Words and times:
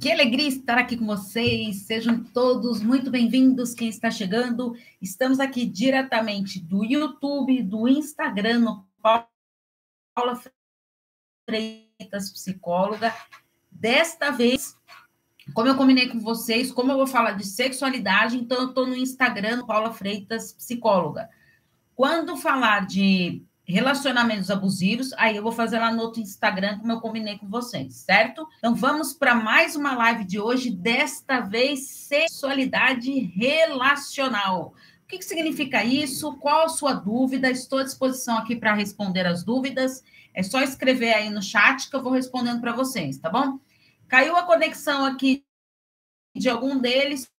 Que 0.00 0.12
alegria 0.12 0.46
estar 0.46 0.78
aqui 0.78 0.96
com 0.96 1.06
vocês. 1.06 1.86
Sejam 1.86 2.22
todos 2.22 2.80
muito 2.80 3.10
bem-vindos. 3.10 3.74
Quem 3.74 3.88
está 3.88 4.12
chegando, 4.12 4.76
estamos 5.00 5.40
aqui 5.40 5.66
diretamente 5.66 6.60
do 6.60 6.84
YouTube, 6.84 7.62
do 7.64 7.88
Instagram, 7.88 8.60
no 8.60 8.86
Paula 9.02 10.40
Freitas, 11.44 12.30
psicóloga. 12.30 13.12
Desta 13.68 14.30
vez, 14.30 14.78
como 15.52 15.66
eu 15.66 15.76
combinei 15.76 16.08
com 16.08 16.20
vocês, 16.20 16.70
como 16.70 16.92
eu 16.92 16.96
vou 16.96 17.06
falar 17.06 17.32
de 17.32 17.44
sexualidade, 17.44 18.36
então 18.36 18.58
eu 18.58 18.68
estou 18.68 18.86
no 18.86 18.94
Instagram, 18.94 19.66
Paula 19.66 19.92
Freitas, 19.92 20.52
psicóloga. 20.52 21.28
Quando 21.96 22.36
falar 22.36 22.86
de 22.86 23.44
relacionamentos 23.64 24.50
abusivos, 24.50 25.12
aí 25.14 25.36
eu 25.36 25.42
vou 25.42 25.52
fazer 25.52 25.78
lá 25.78 25.92
no 25.92 26.02
outro 26.02 26.20
Instagram, 26.20 26.78
como 26.78 26.92
eu 26.92 27.00
combinei 27.00 27.38
com 27.38 27.48
vocês, 27.48 27.94
certo? 27.96 28.46
Então 28.58 28.74
vamos 28.74 29.12
para 29.14 29.34
mais 29.34 29.76
uma 29.76 29.94
live 29.94 30.24
de 30.24 30.40
hoje, 30.40 30.70
desta 30.70 31.40
vez 31.40 31.88
sexualidade 31.88 33.10
relacional. 33.10 34.74
O 35.04 35.06
que, 35.06 35.18
que 35.18 35.24
significa 35.24 35.84
isso? 35.84 36.36
Qual 36.38 36.64
a 36.64 36.68
sua 36.68 36.94
dúvida? 36.94 37.50
Estou 37.50 37.78
à 37.78 37.84
disposição 37.84 38.36
aqui 38.38 38.56
para 38.56 38.74
responder 38.74 39.26
as 39.26 39.44
dúvidas. 39.44 40.02
É 40.34 40.42
só 40.42 40.60
escrever 40.60 41.12
aí 41.12 41.30
no 41.30 41.42
chat 41.42 41.88
que 41.88 41.94
eu 41.94 42.02
vou 42.02 42.12
respondendo 42.12 42.60
para 42.60 42.72
vocês, 42.72 43.18
tá 43.18 43.28
bom? 43.28 43.58
Caiu 44.08 44.36
a 44.36 44.42
conexão 44.42 45.04
aqui 45.04 45.44
de 46.34 46.48
algum 46.48 46.78
deles, 46.78 47.30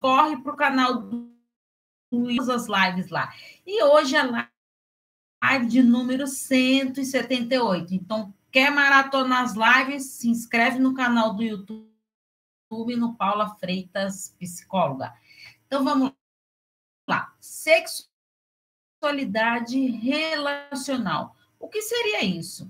corre 0.00 0.42
para 0.42 0.52
o 0.52 0.56
canal 0.56 1.02
do 1.02 1.30
as 2.12 2.66
lives 2.66 3.08
lá. 3.08 3.32
E 3.72 3.84
hoje 3.84 4.16
a 4.16 4.50
live 5.44 5.66
de 5.68 5.80
número 5.80 6.26
178. 6.26 7.94
Então, 7.94 8.34
quer 8.50 8.68
maratonar 8.68 9.44
as 9.44 9.54
lives? 9.54 10.06
Se 10.06 10.28
inscreve 10.28 10.80
no 10.80 10.92
canal 10.92 11.36
do 11.36 11.44
YouTube 11.44 11.86
no 12.96 13.14
Paula 13.14 13.54
Freitas 13.60 14.34
Psicóloga. 14.40 15.14
Então, 15.64 15.84
vamos 15.84 16.12
lá. 17.08 17.32
Sexualidade 17.38 19.78
relacional. 19.78 21.36
O 21.56 21.68
que 21.68 21.80
seria 21.80 22.24
isso? 22.24 22.68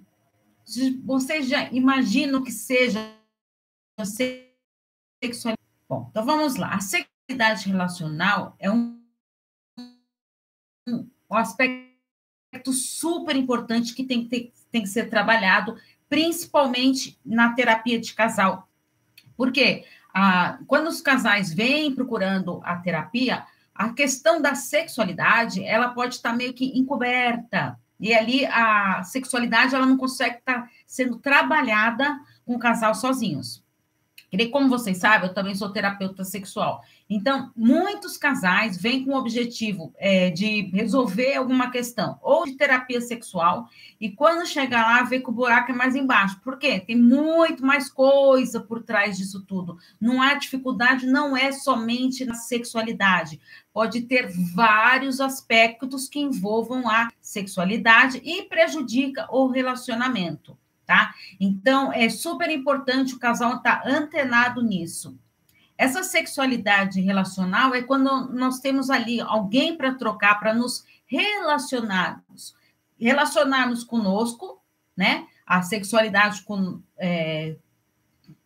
Vocês 1.02 1.48
já 1.48 1.72
imaginam 1.72 2.44
que 2.44 2.52
seja 2.52 3.10
sexualidade? 4.04 5.58
Bom, 5.88 6.08
então 6.10 6.26
vamos 6.26 6.56
lá. 6.56 6.74
A 6.74 6.80
sexualidade 6.80 7.70
relacional 7.70 8.54
é 8.58 8.70
um 8.70 8.99
um 10.91 11.36
aspecto 11.36 12.72
super 12.72 13.36
importante 13.36 13.94
que 13.94 14.05
tem 14.05 14.24
que, 14.24 14.28
ter, 14.28 14.52
tem 14.70 14.83
que 14.83 14.88
ser 14.88 15.08
trabalhado, 15.08 15.77
principalmente 16.08 17.19
na 17.24 17.52
terapia 17.52 18.00
de 18.00 18.12
casal. 18.14 18.69
Porque 19.36 19.84
ah, 20.12 20.58
quando 20.66 20.88
os 20.88 21.00
casais 21.00 21.52
vêm 21.52 21.94
procurando 21.94 22.60
a 22.64 22.77
terapia, 22.77 23.44
a 23.74 23.92
questão 23.92 24.42
da 24.42 24.55
sexualidade, 24.55 25.64
ela 25.64 25.88
pode 25.88 26.16
estar 26.16 26.34
meio 26.34 26.52
que 26.52 26.78
encoberta. 26.78 27.78
E 27.98 28.12
ali 28.12 28.44
a 28.47 29.02
sexualidade, 29.04 29.75
ela 29.75 29.86
não 29.86 29.97
consegue 29.97 30.38
estar 30.38 30.69
sendo 30.86 31.19
trabalhada 31.19 32.19
com 32.44 32.54
o 32.54 32.58
casal 32.58 32.94
sozinhos. 32.94 33.62
E 34.32 34.46
como 34.46 34.68
vocês 34.68 34.98
sabem, 34.98 35.28
eu 35.28 35.34
também 35.34 35.54
sou 35.54 35.70
terapeuta 35.70 36.24
sexual. 36.24 36.82
Então, 37.08 37.50
muitos 37.56 38.16
casais 38.16 38.80
vêm 38.80 39.04
com 39.04 39.10
o 39.10 39.18
objetivo 39.18 39.92
é, 39.98 40.30
de 40.30 40.70
resolver 40.72 41.34
alguma 41.34 41.70
questão, 41.70 42.18
ou 42.22 42.44
de 42.44 42.52
terapia 42.52 43.00
sexual, 43.00 43.68
e 44.00 44.10
quando 44.10 44.46
chega 44.46 44.80
lá, 44.80 45.02
vê 45.02 45.18
que 45.18 45.28
o 45.28 45.32
buraco 45.32 45.72
é 45.72 45.74
mais 45.74 45.96
embaixo. 45.96 46.40
Por 46.40 46.56
quê? 46.56 46.78
Tem 46.78 46.96
muito 46.96 47.66
mais 47.66 47.90
coisa 47.90 48.60
por 48.60 48.82
trás 48.82 49.18
disso 49.18 49.44
tudo. 49.44 49.76
Não 50.00 50.22
há 50.22 50.34
dificuldade, 50.34 51.06
não 51.06 51.36
é 51.36 51.50
somente 51.50 52.24
na 52.24 52.34
sexualidade. 52.34 53.40
Pode 53.72 54.02
ter 54.02 54.30
vários 54.54 55.20
aspectos 55.20 56.08
que 56.08 56.20
envolvam 56.20 56.88
a 56.88 57.10
sexualidade 57.20 58.20
e 58.24 58.42
prejudica 58.42 59.26
o 59.30 59.48
relacionamento 59.48 60.56
tá? 60.90 61.14
Então, 61.38 61.92
é 61.92 62.08
super 62.08 62.50
importante 62.50 63.14
o 63.14 63.18
casal 63.20 63.58
estar 63.58 63.80
tá 63.80 63.88
antenado 63.88 64.60
nisso. 64.60 65.16
Essa 65.78 66.02
sexualidade 66.02 67.00
relacional 67.00 67.72
é 67.72 67.80
quando 67.80 68.28
nós 68.32 68.58
temos 68.58 68.90
ali 68.90 69.20
alguém 69.20 69.76
para 69.76 69.94
trocar, 69.94 70.40
para 70.40 70.52
nos 70.52 70.84
relacionarmos, 71.06 72.56
relacionarmos 72.98 73.84
conosco, 73.84 74.60
né? 74.96 75.28
A 75.46 75.62
sexualidade 75.62 76.42
com, 76.42 76.82
é, 76.98 77.54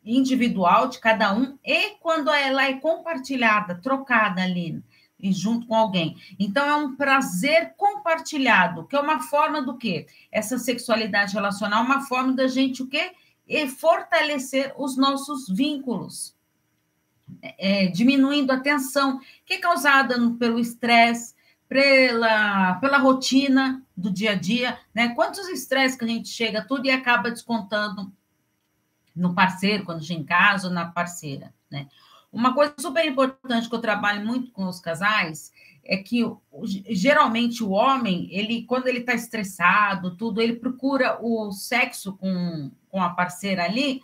individual 0.05 0.89
de 0.89 0.99
cada 0.99 1.35
um, 1.35 1.59
e 1.65 1.93
quando 1.99 2.31
ela 2.31 2.67
é 2.67 2.75
compartilhada, 2.75 3.75
trocada 3.77 4.43
ali 4.43 4.83
e 5.19 5.33
junto 5.33 5.67
com 5.67 5.75
alguém. 5.75 6.17
Então, 6.39 6.67
é 6.67 6.75
um 6.75 6.97
prazer 6.97 7.75
compartilhado, 7.77 8.87
que 8.87 8.97
é 8.97 9.01
uma 9.01 9.21
forma 9.21 9.63
do 9.63 9.77
quê? 9.77 10.07
Essa 10.31 10.59
sexualidade 10.59 11.35
relacional 11.35 11.83
é 11.83 11.87
uma 11.87 12.01
forma 12.03 12.33
da 12.33 12.47
gente 12.47 12.83
o 12.83 12.89
quê? 12.89 13.13
E 13.47 13.69
fortalecer 13.69 14.75
os 14.77 14.97
nossos 14.97 15.49
vínculos, 15.49 16.35
é, 17.43 17.87
diminuindo 17.87 18.51
a 18.51 18.61
tensão 18.61 19.21
que 19.45 19.55
é 19.55 19.59
causada 19.59 20.15
pelo 20.39 20.59
estresse, 20.59 21.35
pela, 21.69 22.75
pela 22.75 22.99
rotina 22.99 23.83
do 23.97 24.11
dia 24.11 24.33
a 24.33 24.35
dia, 24.35 24.79
né? 24.95 25.15
Quantos 25.15 25.49
estresses 25.49 25.97
que 25.97 26.05
a 26.05 26.09
gente 26.09 26.29
chega 26.29 26.67
tudo 26.67 26.87
e 26.87 26.91
acaba 26.91 27.31
descontando 27.31 28.13
no 29.15 29.35
parceiro, 29.35 29.85
quando 29.85 30.05
chega 30.05 30.21
em 30.21 30.25
casa 30.25 30.69
ou 30.69 30.75
na 30.75 30.87
parceira, 30.87 31.55
né? 31.71 31.89
Uma 32.35 32.53
coisa 32.53 32.75
super 32.79 33.07
importante 33.07 33.69
que 33.69 33.75
eu 33.75 33.81
trabalho 33.81 34.27
muito 34.27 34.51
com 34.51 34.67
os 34.67 34.81
casais 34.81 35.53
é 35.85 35.97
que 35.97 36.25
geralmente 36.91 37.63
o 37.63 37.71
homem, 37.71 38.29
ele 38.33 38.65
quando 38.65 38.89
ele 38.89 38.99
está 38.99 39.15
estressado, 39.15 40.17
tudo, 40.17 40.41
ele 40.41 40.57
procura 40.57 41.19
o 41.23 41.53
sexo 41.53 42.15
com, 42.15 42.73
com 42.89 43.01
a 43.01 43.11
parceira 43.11 43.65
ali, 43.65 44.03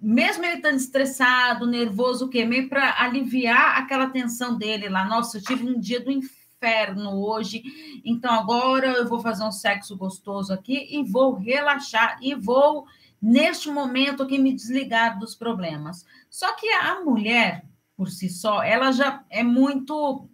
mesmo 0.00 0.44
ele 0.44 0.56
estando 0.56 0.76
estressado, 0.76 1.66
nervoso, 1.66 2.26
o 2.26 2.28
quê? 2.28 2.44
Meio 2.44 2.68
para 2.68 3.00
aliviar 3.00 3.78
aquela 3.78 4.08
tensão 4.08 4.58
dele 4.58 4.88
lá. 4.88 5.04
Nossa, 5.04 5.38
eu 5.38 5.42
tive 5.42 5.64
um 5.64 5.78
dia 5.78 6.00
do 6.00 6.10
inferno 6.10 7.22
hoje, 7.22 7.62
então 8.04 8.32
agora 8.34 8.88
eu 8.88 9.06
vou 9.06 9.20
fazer 9.20 9.44
um 9.44 9.52
sexo 9.52 9.96
gostoso 9.96 10.52
aqui 10.52 10.88
e 10.90 11.04
vou 11.04 11.34
relaxar 11.34 12.18
e 12.20 12.34
vou 12.34 12.86
neste 13.20 13.70
momento 13.70 14.22
aqui 14.22 14.38
me 14.38 14.54
desligar 14.54 15.18
dos 15.18 15.34
problemas. 15.34 16.06
Só 16.28 16.54
que 16.54 16.68
a 16.68 17.00
mulher, 17.00 17.64
por 17.96 18.08
si 18.08 18.28
só, 18.28 18.62
ela 18.62 18.92
já 18.92 19.24
é 19.28 19.42
muito 19.42 20.28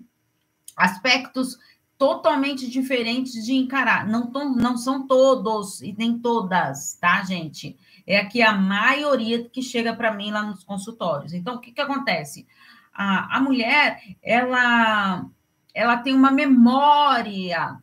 aspectos 0.77 1.59
totalmente 1.99 2.69
diferentes 2.71 3.45
de 3.45 3.55
encarar. 3.55 4.07
Não, 4.07 4.31
tom, 4.31 4.51
não 4.51 4.77
são 4.77 5.07
todos 5.07 5.81
e 5.81 5.95
nem 5.97 6.19
todas, 6.19 6.95
tá, 6.95 7.25
gente? 7.25 7.77
É 8.07 8.19
aqui 8.19 8.43
a 8.43 8.53
maioria 8.53 9.49
que 9.49 9.63
chega 9.63 9.95
para 9.95 10.13
mim 10.13 10.31
lá 10.31 10.43
nos 10.43 10.63
consultórios. 10.63 11.33
Então, 11.33 11.57
o 11.57 11.61
que, 11.61 11.73
que 11.73 11.81
acontece? 11.81 12.47
A, 12.93 13.39
a 13.39 13.41
mulher, 13.41 14.01
ela, 14.23 15.27
ela 15.75 15.97
tem 15.97 16.15
uma 16.15 16.31
memória 16.31 17.79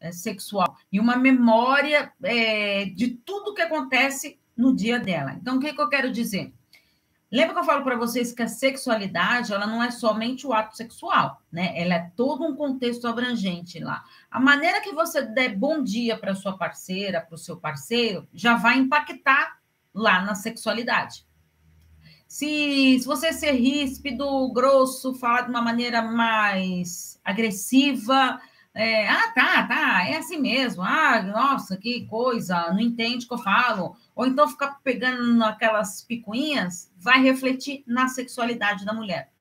é, 0.00 0.12
sexual 0.12 0.76
e 0.90 0.98
uma 0.98 1.16
memória 1.16 2.12
é, 2.22 2.86
de 2.86 3.08
tudo 3.08 3.54
que 3.54 3.62
acontece 3.62 4.38
no 4.58 4.74
dia 4.74 4.98
dela. 4.98 5.34
Então, 5.40 5.56
o 5.56 5.60
que, 5.60 5.72
que 5.72 5.80
eu 5.80 5.88
quero 5.88 6.10
dizer? 6.10 6.52
Lembra 7.30 7.54
que 7.54 7.60
eu 7.60 7.64
falo 7.64 7.84
para 7.84 7.96
vocês 7.96 8.32
que 8.32 8.42
a 8.42 8.48
sexualidade, 8.48 9.52
ela 9.52 9.66
não 9.66 9.82
é 9.82 9.90
somente 9.90 10.46
o 10.46 10.52
ato 10.52 10.76
sexual, 10.76 11.42
né? 11.52 11.74
Ela 11.76 11.94
é 11.94 12.12
todo 12.16 12.42
um 12.42 12.56
contexto 12.56 13.06
abrangente 13.06 13.78
lá. 13.78 14.02
A 14.30 14.40
maneira 14.40 14.80
que 14.80 14.92
você 14.92 15.22
der 15.22 15.54
bom 15.54 15.82
dia 15.82 16.18
para 16.18 16.34
sua 16.34 16.56
parceira, 16.56 17.20
para 17.20 17.34
o 17.34 17.38
seu 17.38 17.56
parceiro, 17.58 18.26
já 18.32 18.56
vai 18.56 18.78
impactar 18.78 19.58
lá 19.94 20.22
na 20.22 20.34
sexualidade. 20.34 21.26
Se, 22.26 22.98
se 22.98 23.06
você 23.06 23.32
ser 23.32 23.52
ríspido, 23.52 24.50
grosso, 24.52 25.14
falar 25.14 25.42
de 25.42 25.50
uma 25.50 25.62
maneira 25.62 26.02
mais 26.02 27.20
agressiva, 27.22 28.40
é, 28.78 29.08
ah, 29.08 29.32
tá, 29.34 29.66
tá, 29.66 30.08
é 30.08 30.18
assim 30.18 30.38
mesmo. 30.38 30.84
Ah, 30.84 31.20
nossa, 31.20 31.76
que 31.76 32.06
coisa, 32.06 32.70
não 32.70 32.78
entende 32.78 33.24
o 33.24 33.28
que 33.28 33.34
eu 33.34 33.38
falo 33.38 33.96
ou 34.14 34.24
então 34.24 34.46
ficar 34.46 34.78
pegando 34.84 35.34
naquelas 35.34 36.02
picuinhas, 36.04 36.88
vai 36.96 37.20
refletir 37.20 37.82
na 37.88 38.06
sexualidade 38.06 38.84
da 38.84 38.92
mulher. 38.92 39.32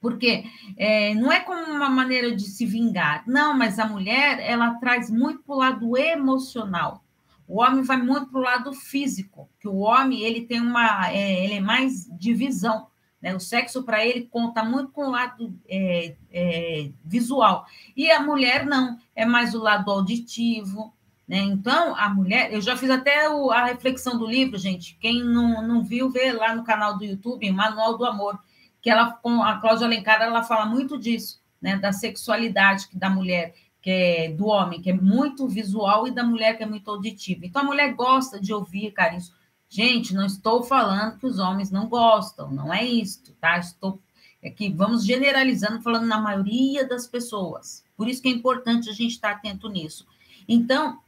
Porque 0.00 0.44
é, 0.78 1.14
não 1.14 1.30
é 1.30 1.40
como 1.40 1.70
uma 1.70 1.90
maneira 1.90 2.34
de 2.34 2.44
se 2.44 2.64
vingar, 2.64 3.24
não, 3.26 3.52
mas 3.52 3.78
a 3.78 3.84
mulher 3.84 4.40
ela 4.40 4.76
traz 4.76 5.10
muito 5.10 5.42
para 5.42 5.54
o 5.54 5.58
lado 5.58 5.96
emocional. 5.98 7.04
O 7.46 7.60
homem 7.60 7.82
vai 7.82 7.98
muito 7.98 8.30
para 8.30 8.40
o 8.40 8.44
lado 8.44 8.72
físico, 8.72 9.50
que 9.60 9.68
o 9.68 9.78
homem 9.80 10.22
ele 10.22 10.46
tem 10.46 10.62
uma, 10.62 11.10
é, 11.10 11.44
ele 11.44 11.54
é 11.54 11.60
mais 11.60 12.06
de 12.18 12.32
visão, 12.32 12.86
né? 13.20 13.34
O 13.34 13.40
sexo 13.40 13.82
para 13.82 14.04
ele 14.06 14.28
conta 14.30 14.62
muito 14.64 14.92
com 14.92 15.06
o 15.06 15.10
lado 15.10 15.52
é, 15.68 16.14
é, 16.32 16.90
visual 17.04 17.66
e 17.96 18.10
a 18.10 18.20
mulher 18.20 18.64
não, 18.64 18.98
é 19.14 19.24
mais 19.24 19.54
o 19.54 19.62
lado 19.62 19.90
auditivo, 19.90 20.92
Né? 21.28 21.40
Então, 21.40 21.94
a 21.94 22.08
mulher, 22.08 22.50
eu 22.52 22.60
já 22.62 22.74
fiz 22.74 22.88
até 22.88 23.28
o, 23.28 23.50
a 23.50 23.66
reflexão 23.66 24.16
do 24.16 24.26
livro, 24.26 24.56
gente. 24.56 24.96
Quem 24.98 25.22
não, 25.22 25.60
não 25.60 25.84
viu, 25.84 26.08
vê 26.08 26.32
lá 26.32 26.54
no 26.54 26.64
canal 26.64 26.96
do 26.96 27.04
YouTube, 27.04 27.52
Manual 27.52 27.98
do 27.98 28.06
Amor, 28.06 28.38
que 28.80 28.88
ela, 28.88 29.12
com 29.12 29.42
a 29.42 29.60
Cláudia 29.60 29.86
Alencar, 29.86 30.22
ela 30.22 30.42
fala 30.42 30.64
muito 30.64 30.98
disso, 30.98 31.42
né? 31.60 31.76
Da 31.76 31.92
sexualidade 31.92 32.88
da 32.94 33.10
mulher, 33.10 33.54
que 33.82 33.90
é 33.90 34.30
do 34.30 34.46
homem, 34.46 34.80
que 34.80 34.90
é 34.90 34.94
muito 34.94 35.46
visual, 35.46 36.06
e 36.06 36.10
da 36.10 36.24
mulher, 36.24 36.56
que 36.56 36.62
é 36.62 36.66
muito 36.66 36.90
auditiva. 36.90 37.44
Então, 37.44 37.60
a 37.60 37.64
mulher 37.66 37.92
gosta 37.92 38.40
de 38.40 38.54
ouvir, 38.54 38.92
cara, 38.92 39.14
isso. 39.16 39.36
Gente, 39.68 40.14
não 40.14 40.24
estou 40.24 40.62
falando 40.62 41.18
que 41.18 41.26
os 41.26 41.38
homens 41.38 41.70
não 41.70 41.88
gostam, 41.88 42.50
não 42.50 42.72
é 42.72 42.84
isso, 42.84 43.22
tá? 43.40 43.58
Estou 43.58 44.00
aqui, 44.44 44.70
vamos 44.70 45.04
generalizando, 45.04 45.82
falando 45.82 46.06
na 46.06 46.18
maioria 46.18 46.86
das 46.86 47.06
pessoas. 47.06 47.84
Por 47.96 48.08
isso 48.08 48.22
que 48.22 48.28
é 48.28 48.32
importante 48.32 48.88
a 48.88 48.92
gente 48.92 49.12
estar 49.12 49.32
atento 49.32 49.68
nisso. 49.68 50.06
Então, 50.48 50.98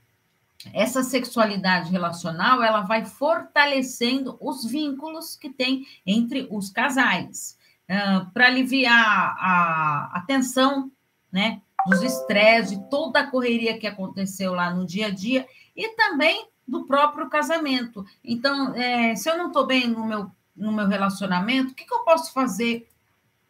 essa 0.74 1.02
sexualidade 1.02 1.90
relacional 1.90 2.62
ela 2.62 2.82
vai 2.82 3.04
fortalecendo 3.04 4.36
os 4.40 4.64
vínculos 4.64 5.34
que 5.36 5.48
tem 5.48 5.86
entre 6.04 6.46
os 6.50 6.70
casais 6.70 7.56
uh, 7.88 8.30
para 8.32 8.46
aliviar 8.46 9.36
a, 9.38 10.10
a 10.12 10.24
tensão, 10.26 10.92
né, 11.32 11.62
dos 11.86 12.02
estresses, 12.02 12.78
toda 12.90 13.20
a 13.20 13.26
correria 13.26 13.78
que 13.78 13.86
aconteceu 13.86 14.52
lá 14.52 14.70
no 14.70 14.84
dia 14.84 15.06
a 15.06 15.10
dia 15.10 15.46
e 15.74 15.88
também 15.96 16.49
do 16.70 16.84
próprio 16.84 17.28
casamento. 17.28 18.06
Então, 18.24 18.74
é, 18.74 19.16
se 19.16 19.28
eu 19.28 19.36
não 19.36 19.48
estou 19.48 19.66
bem 19.66 19.88
no 19.88 20.06
meu, 20.06 20.30
no 20.56 20.72
meu 20.72 20.86
relacionamento, 20.86 21.72
o 21.72 21.74
que, 21.74 21.84
que 21.84 21.92
eu 21.92 22.04
posso 22.04 22.32
fazer 22.32 22.88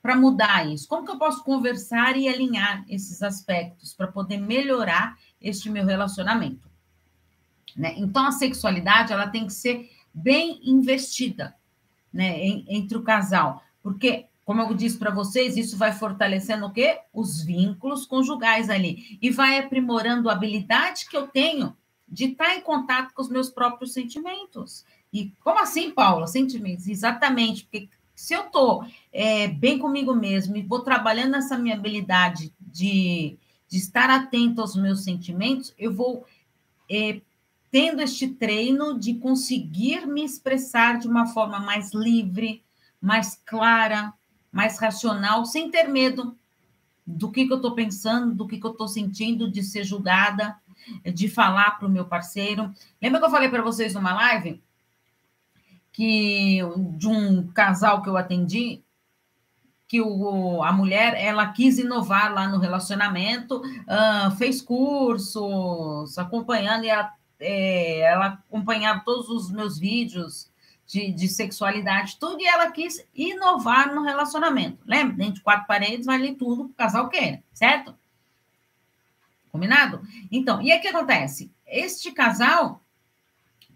para 0.01 0.17
mudar 0.17 0.67
isso? 0.67 0.89
Como 0.89 1.05
que 1.05 1.13
eu 1.13 1.19
posso 1.19 1.45
conversar 1.45 2.17
e 2.17 2.27
alinhar 2.27 2.85
esses 2.89 3.23
aspectos 3.23 3.93
para 3.93 4.09
poder 4.09 4.39
melhorar 4.39 5.19
este 5.41 5.69
meu 5.69 5.85
relacionamento? 5.85 6.67
Né? 7.77 7.95
Então, 7.99 8.27
a 8.27 8.33
sexualidade 8.33 9.13
ela 9.13 9.29
tem 9.29 9.47
que 9.47 9.53
ser 9.53 9.91
bem 10.15 10.59
investida 10.65 11.55
né, 12.13 12.41
em, 12.41 12.65
entre 12.69 12.97
o 12.97 13.03
casal, 13.03 13.63
porque, 13.83 14.27
como 14.45 14.63
eu 14.63 14.75
disse 14.75 14.99
para 14.99 15.11
vocês, 15.11 15.57
isso 15.57 15.77
vai 15.77 15.93
fortalecendo 15.93 16.67
o 16.67 16.73
quê? 16.73 16.99
Os 17.13 17.43
vínculos 17.43 18.07
conjugais 18.07 18.69
ali, 18.71 19.19
e 19.21 19.31
vai 19.31 19.59
aprimorando 19.59 20.29
a 20.29 20.33
habilidade 20.33 21.07
que 21.09 21.17
eu 21.17 21.29
tenho 21.29 21.77
de 22.11 22.27
estar 22.27 22.57
em 22.57 22.61
contato 22.61 23.15
com 23.15 23.23
os 23.23 23.29
meus 23.29 23.49
próprios 23.49 23.93
sentimentos. 23.93 24.85
E 25.13 25.33
como 25.41 25.59
assim, 25.61 25.91
Paula? 25.91 26.27
Sentimentos? 26.27 26.89
Exatamente, 26.89 27.65
porque 27.65 27.89
se 28.15 28.35
eu 28.35 28.47
estou 28.47 28.85
é, 29.13 29.49
bem 29.49 29.79
comigo 29.79 30.15
mesmo 30.15 30.57
e 30.57 30.63
vou 30.63 30.81
trabalhando 30.81 31.37
essa 31.37 31.57
minha 31.57 31.75
habilidade 31.75 32.53
de, 32.61 33.39
de 33.69 33.79
estar 33.79 34.11
atento 34.11 34.61
aos 34.61 34.77
meus 34.77 35.05
sentimentos, 35.05 35.73
eu 35.79 35.95
vou 35.95 36.27
é, 36.91 37.21
tendo 37.71 38.03
este 38.03 38.29
treino 38.29 38.99
de 38.99 39.15
conseguir 39.15 40.07
me 40.07 40.25
expressar 40.25 40.99
de 40.99 41.09
uma 41.09 41.29
forma 41.29 41.61
mais 41.61 41.95
livre, 41.95 42.63
mais 43.01 43.41
clara, 43.47 44.13
mais 44.53 44.79
racional, 44.79 45.47
sem 45.47 45.71
ter 45.71 45.89
medo 45.89 46.37
do 47.07 47.31
que, 47.31 47.47
que 47.47 47.53
eu 47.53 47.57
estou 47.57 47.75
pensando, 47.75 48.35
do 48.35 48.47
que, 48.47 48.59
que 48.59 48.67
eu 48.67 48.73
estou 48.73 48.87
sentindo, 48.87 49.51
de 49.51 49.63
ser 49.63 49.85
julgada, 49.85 50.60
de 51.05 51.29
falar 51.29 51.79
para 51.79 51.87
o 51.87 51.91
meu 51.91 52.05
parceiro. 52.05 52.73
Lembra 53.01 53.21
que 53.21 53.27
eu 53.27 53.31
falei 53.31 53.49
para 53.49 53.63
vocês 53.63 53.95
numa 53.95 54.15
live 54.15 54.63
que 55.93 56.61
de 56.97 57.09
um 57.09 57.47
casal 57.49 58.03
que 58.03 58.09
eu 58.09 58.17
atendi, 58.17 58.83
que 59.89 60.01
o, 60.01 60.63
a 60.63 60.73
mulher 60.73 61.15
ela 61.15 61.49
quis 61.49 61.79
inovar 61.79 62.33
lá 62.33 62.49
no 62.49 62.59
relacionamento, 62.59 63.61
uh, 63.61 64.31
fez 64.37 64.63
cursos, 64.63 66.17
acompanhando, 66.17 66.85
e 66.85 66.89
ela 66.89 67.13
é, 67.41 68.01
ela 68.01 68.27
acompanhava 68.27 69.03
todos 69.05 69.29
os 69.29 69.51
meus 69.51 69.79
vídeos 69.79 70.51
de, 70.87 71.11
de, 71.13 71.29
sexualidade, 71.29 72.19
tudo, 72.21 72.41
e 72.41 72.47
ela 72.47 72.71
quis 72.71 73.05
inovar 73.15 73.95
no 73.95 74.03
relacionamento. 74.03 74.79
Lembra? 74.85 75.17
Dentro 75.17 75.35
de 75.35 75.41
quatro 75.41 75.67
paredes, 75.67 76.07
vai 76.07 76.19
ler 76.19 76.35
tudo 76.35 76.67
que 76.67 76.73
o 76.73 76.77
casal 76.77 77.09
quer, 77.09 77.43
certo? 77.53 77.95
Combinado? 79.51 80.01
Então, 80.31 80.63
e 80.63 80.71
aí 80.71 80.79
o 80.79 80.83
que 80.83 80.89
acontece? 80.89 81.53
Este 81.67 82.13
casal 82.13 82.83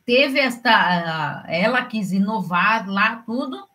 teve 0.05 0.39
esta. 0.39 1.45
Ela 1.49 1.85
quis 1.85 2.13
inovar 2.13 2.89
lá 2.89 3.17
tudo 3.17 3.67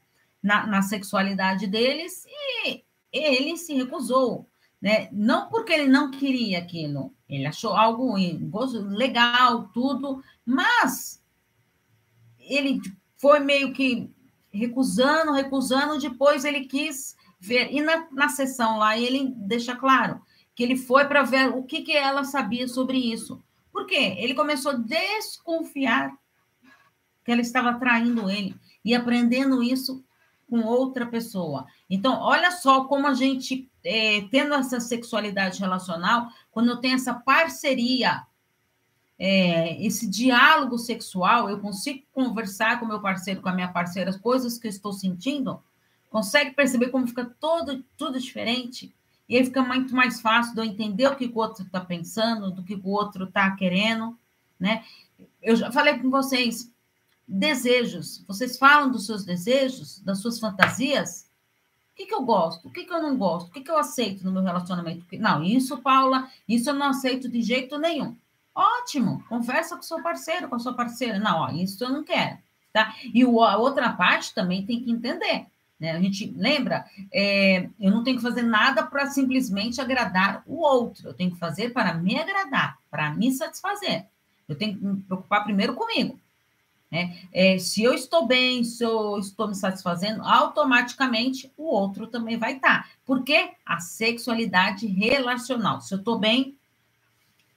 na, 0.41 0.65
na 0.65 0.81
sexualidade 0.81 1.67
deles 1.67 2.25
e 2.63 2.83
ele 3.11 3.57
se 3.57 3.73
recusou 3.73 4.49
né? 4.81 5.09
Não 5.11 5.49
porque 5.49 5.73
ele 5.73 5.87
não 5.87 6.09
queria 6.09 6.59
aquilo, 6.59 7.13
ele 7.27 7.45
achou 7.45 7.73
algo 7.73 8.15
legal, 8.89 9.67
tudo, 9.73 10.23
mas 10.45 11.21
ele 12.39 12.81
foi 13.17 13.39
meio 13.39 13.73
que 13.73 14.09
recusando, 14.51 15.33
recusando, 15.33 15.99
depois 15.99 16.45
ele 16.45 16.65
quis 16.65 17.15
ver, 17.39 17.71
e 17.71 17.81
na, 17.81 18.07
na 18.11 18.29
sessão 18.29 18.77
lá 18.77 18.97
ele 18.97 19.33
deixa 19.35 19.75
claro 19.75 20.21
que 20.59 20.63
ele 20.63 20.75
foi 20.75 21.05
para 21.05 21.23
ver 21.23 21.47
o 21.55 21.63
que, 21.63 21.83
que 21.83 21.95
ela 21.95 22.25
sabia 22.25 22.67
sobre 22.67 22.97
isso. 22.97 23.41
Por 23.71 23.85
quê? 23.85 24.17
Ele 24.17 24.33
começou 24.33 24.73
a 24.73 24.75
desconfiar 24.75 26.11
que 27.23 27.31
ela 27.31 27.39
estava 27.39 27.79
traindo 27.79 28.29
ele 28.29 28.53
e 28.83 28.93
aprendendo 28.93 29.63
isso 29.63 30.03
com 30.49 30.59
outra 30.59 31.05
pessoa. 31.05 31.65
Então, 31.89 32.19
olha 32.19 32.51
só 32.51 32.83
como 32.83 33.07
a 33.07 33.13
gente, 33.13 33.69
é, 33.85 34.27
tendo 34.29 34.53
essa 34.53 34.81
sexualidade 34.81 35.61
relacional, 35.61 36.27
quando 36.51 36.71
eu 36.71 36.77
tenho 36.81 36.95
essa 36.95 37.13
parceria, 37.13 38.23
é, 39.17 39.81
esse 39.81 40.09
diálogo 40.09 40.77
sexual, 40.77 41.49
eu 41.49 41.61
consigo 41.61 42.03
conversar 42.11 42.81
com 42.81 42.85
meu 42.85 42.99
parceiro, 42.99 43.41
com 43.41 43.47
a 43.47 43.53
minha 43.53 43.71
parceira, 43.71 44.09
as 44.09 44.17
coisas 44.17 44.57
que 44.57 44.67
eu 44.67 44.71
estou 44.71 44.91
sentindo, 44.91 45.63
consegue 46.09 46.51
perceber 46.51 46.89
como 46.89 47.07
fica 47.07 47.23
todo, 47.39 47.81
tudo 47.95 48.19
diferente? 48.19 48.93
E 49.29 49.37
aí 49.37 49.45
fica 49.45 49.61
muito 49.61 49.95
mais 49.95 50.19
fácil 50.19 50.55
de 50.55 50.59
eu 50.59 50.65
entender 50.65 51.07
o 51.07 51.15
que 51.15 51.27
o 51.27 51.37
outro 51.37 51.63
está 51.63 51.79
pensando, 51.79 52.49
do 52.49 52.63
que 52.63 52.73
o 52.73 52.87
outro 52.87 53.25
está 53.25 53.51
querendo, 53.51 54.17
né? 54.59 54.83
Eu 55.39 55.55
já 55.55 55.71
falei 55.71 55.99
com 55.99 56.09
vocês, 56.09 56.71
desejos. 57.27 58.23
Vocês 58.27 58.57
falam 58.57 58.89
dos 58.89 59.05
seus 59.05 59.23
desejos, 59.23 59.99
das 59.99 60.17
suas 60.19 60.39
fantasias? 60.39 61.29
O 61.93 61.95
que, 61.95 62.07
que 62.07 62.15
eu 62.15 62.23
gosto? 62.23 62.67
O 62.67 62.71
que, 62.71 62.85
que 62.85 62.93
eu 62.93 63.01
não 63.01 63.15
gosto? 63.15 63.49
O 63.49 63.51
que, 63.51 63.61
que 63.61 63.69
eu 63.69 63.77
aceito 63.77 64.23
no 64.25 64.31
meu 64.31 64.41
relacionamento? 64.41 65.05
Não, 65.19 65.43
isso, 65.43 65.77
Paula, 65.77 66.27
isso 66.47 66.69
eu 66.69 66.73
não 66.73 66.87
aceito 66.87 67.29
de 67.29 67.41
jeito 67.41 67.77
nenhum. 67.77 68.15
Ótimo, 68.55 69.23
conversa 69.29 69.75
com 69.75 69.81
seu 69.83 70.01
parceiro, 70.01 70.49
com 70.49 70.55
a 70.55 70.59
sua 70.59 70.73
parceira. 70.73 71.19
Não, 71.19 71.41
ó, 71.41 71.51
isso 71.51 71.83
eu 71.83 71.89
não 71.89 72.03
quero, 72.03 72.37
tá? 72.73 72.95
E 73.13 73.21
a 73.21 73.57
outra 73.57 73.93
parte 73.93 74.33
também 74.33 74.65
tem 74.65 74.81
que 74.83 74.91
entender, 74.91 75.45
né? 75.79 75.91
A 75.91 75.99
gente 75.99 76.33
lembra, 76.35 76.85
é, 77.11 77.69
eu 77.79 77.91
não 77.91 78.03
tenho 78.03 78.17
que 78.17 78.23
fazer 78.23 78.43
nada 78.43 78.83
para 78.83 79.07
simplesmente 79.07 79.79
agradar 79.79 80.43
o 80.45 80.59
outro. 80.59 81.07
Eu 81.07 81.13
tenho 81.13 81.31
que 81.31 81.39
fazer 81.39 81.71
para 81.71 81.93
me 81.93 82.19
agradar, 82.19 82.77
para 82.91 83.13
me 83.13 83.31
satisfazer. 83.31 84.05
Eu 84.47 84.55
tenho 84.55 84.77
que 84.77 84.83
me 84.83 85.01
preocupar 85.01 85.43
primeiro 85.43 85.73
comigo. 85.73 86.19
Né? 86.91 87.19
É, 87.31 87.57
se 87.59 87.83
eu 87.83 87.93
estou 87.93 88.25
bem, 88.25 88.63
se 88.63 88.83
eu 88.83 89.17
estou 89.19 89.47
me 89.47 89.55
satisfazendo, 89.55 90.23
automaticamente 90.23 91.51
o 91.55 91.63
outro 91.65 92.07
também 92.07 92.37
vai 92.37 92.55
estar. 92.55 92.83
Tá. 92.83 92.89
Porque 93.05 93.51
a 93.65 93.79
sexualidade 93.79 94.87
relacional. 94.87 95.81
Se 95.81 95.93
eu 95.93 95.99
estou 95.99 96.17
bem 96.17 96.57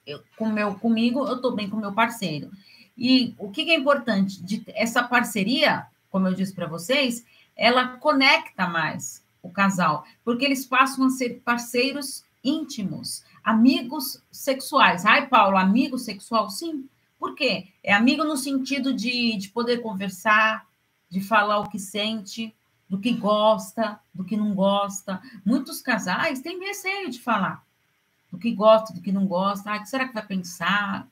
eu, 0.05 0.21
com 0.37 0.47
meu, 0.47 0.75
comigo, 0.75 1.25
eu 1.25 1.35
estou 1.35 1.53
bem 1.53 1.69
com 1.69 1.77
meu 1.77 1.93
parceiro. 1.93 2.51
E 2.97 3.33
o 3.37 3.49
que, 3.49 3.65
que 3.65 3.71
é 3.71 3.75
importante? 3.75 4.41
De, 4.43 4.63
essa 4.67 5.01
parceria, 5.01 5.87
como 6.11 6.27
eu 6.27 6.33
disse 6.33 6.53
para 6.53 6.67
vocês, 6.67 7.25
ela 7.55 7.97
conecta 7.97 8.67
mais 8.67 9.23
o 9.41 9.49
casal, 9.49 10.05
porque 10.23 10.45
eles 10.45 10.65
passam 10.65 11.05
a 11.05 11.09
ser 11.09 11.41
parceiros 11.43 12.23
íntimos, 12.43 13.23
amigos 13.43 14.21
sexuais. 14.31 15.05
Ai, 15.05 15.27
Paulo, 15.27 15.57
amigo 15.57 15.97
sexual? 15.97 16.49
Sim, 16.49 16.87
por 17.19 17.35
quê? 17.35 17.67
É 17.83 17.93
amigo 17.93 18.23
no 18.23 18.37
sentido 18.37 18.93
de, 18.93 19.37
de 19.37 19.49
poder 19.49 19.81
conversar, 19.81 20.65
de 21.09 21.21
falar 21.21 21.59
o 21.59 21.69
que 21.69 21.79
sente, 21.79 22.53
do 22.89 22.99
que 22.99 23.13
gosta, 23.13 23.99
do 24.13 24.23
que 24.23 24.37
não 24.37 24.53
gosta. 24.53 25.21
Muitos 25.45 25.81
casais 25.81 26.41
têm 26.41 26.59
receio 26.59 27.09
de 27.09 27.21
falar 27.21 27.63
do 28.33 28.39
que 28.39 28.51
gosta, 28.51 28.91
do 28.91 28.99
que 28.99 29.11
não 29.11 29.27
gosta. 29.27 29.71
Ah, 29.71 29.77
o 29.77 29.81
que 29.81 29.89
será 29.89 30.07
que 30.07 30.13
vai 30.13 30.25
pensar? 30.25 31.07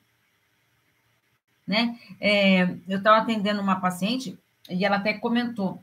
Né? 1.68 2.00
É, 2.20 2.64
eu 2.88 2.98
estava 2.98 3.18
atendendo 3.18 3.62
uma 3.62 3.80
paciente 3.80 4.38
e 4.68 4.84
ela 4.84 4.96
até 4.96 5.14
comentou 5.14 5.82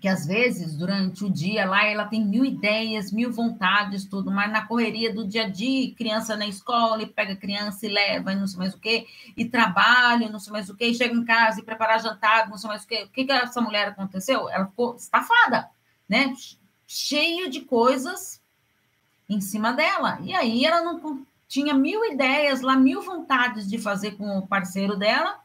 que 0.00 0.08
às 0.08 0.26
vezes, 0.26 0.76
durante 0.76 1.24
o 1.24 1.30
dia 1.30 1.68
lá, 1.68 1.84
ela 1.84 2.04
tem 2.04 2.24
mil 2.24 2.44
ideias, 2.44 3.12
mil 3.12 3.32
vontades, 3.32 4.04
tudo, 4.04 4.30
mas 4.30 4.50
na 4.50 4.66
correria 4.66 5.12
do 5.12 5.26
dia 5.26 5.44
a 5.44 5.48
dia, 5.48 5.94
criança 5.94 6.36
na 6.36 6.46
escola, 6.46 7.02
e 7.02 7.06
pega 7.06 7.36
criança 7.36 7.86
e 7.86 7.88
leva, 7.88 8.32
e 8.32 8.36
não 8.36 8.46
sei 8.46 8.58
mais 8.58 8.74
o 8.74 8.78
quê, 8.78 9.06
e 9.36 9.44
trabalha, 9.44 10.28
não 10.28 10.38
sei 10.38 10.52
mais 10.52 10.68
o 10.68 10.76
quê, 10.76 10.86
e 10.86 10.94
chega 10.94 11.14
em 11.14 11.24
casa 11.24 11.60
e 11.60 11.64
prepara 11.64 11.98
jantar, 11.98 12.48
não 12.48 12.58
sei 12.58 12.68
mais 12.68 12.84
o 12.84 12.86
quê. 12.86 13.04
O 13.04 13.08
que 13.08 13.24
que 13.24 13.32
essa 13.32 13.60
mulher 13.60 13.88
aconteceu? 13.88 14.48
Ela 14.48 14.66
ficou 14.66 14.96
estafada, 14.96 15.68
né? 16.08 16.32
Cheio 16.86 17.50
de 17.50 17.62
coisas 17.62 18.40
em 19.28 19.40
cima 19.40 19.72
dela. 19.72 20.18
E 20.22 20.34
aí 20.34 20.64
ela 20.64 20.82
não 20.82 21.24
tinha 21.48 21.74
mil 21.74 22.04
ideias 22.04 22.60
lá, 22.60 22.76
mil 22.76 23.00
vontades 23.02 23.68
de 23.68 23.78
fazer 23.78 24.12
com 24.12 24.38
o 24.38 24.46
parceiro 24.46 24.96
dela, 24.96 25.38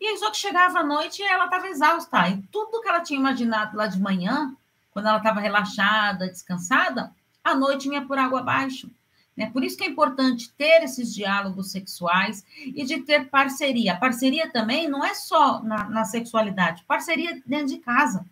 e 0.00 0.06
aí 0.06 0.16
só 0.16 0.30
que 0.30 0.38
chegava 0.38 0.80
à 0.80 0.84
noite 0.84 1.20
e 1.20 1.26
ela 1.26 1.44
estava 1.44 1.68
exausta. 1.68 2.28
E 2.28 2.38
tudo 2.50 2.80
que 2.80 2.88
ela 2.88 3.00
tinha 3.00 3.20
imaginado 3.20 3.76
lá 3.76 3.86
de 3.86 4.00
manhã, 4.00 4.54
quando 4.90 5.06
ela 5.06 5.18
estava 5.18 5.40
relaxada, 5.40 6.26
descansada, 6.26 7.12
à 7.44 7.54
noite 7.54 7.88
vinha 7.88 8.04
por 8.04 8.18
água 8.18 8.40
abaixo. 8.40 8.90
Né? 9.36 9.50
Por 9.50 9.62
isso 9.62 9.76
que 9.76 9.84
é 9.84 9.88
importante 9.88 10.50
ter 10.52 10.82
esses 10.82 11.14
diálogos 11.14 11.70
sexuais 11.70 12.44
e 12.64 12.84
de 12.84 13.00
ter 13.02 13.28
parceria. 13.28 13.96
Parceria 13.96 14.50
também 14.50 14.88
não 14.88 15.04
é 15.04 15.14
só 15.14 15.62
na, 15.62 15.88
na 15.88 16.04
sexualidade, 16.04 16.84
parceria 16.84 17.40
dentro 17.46 17.68
de 17.68 17.78
casa. 17.78 18.24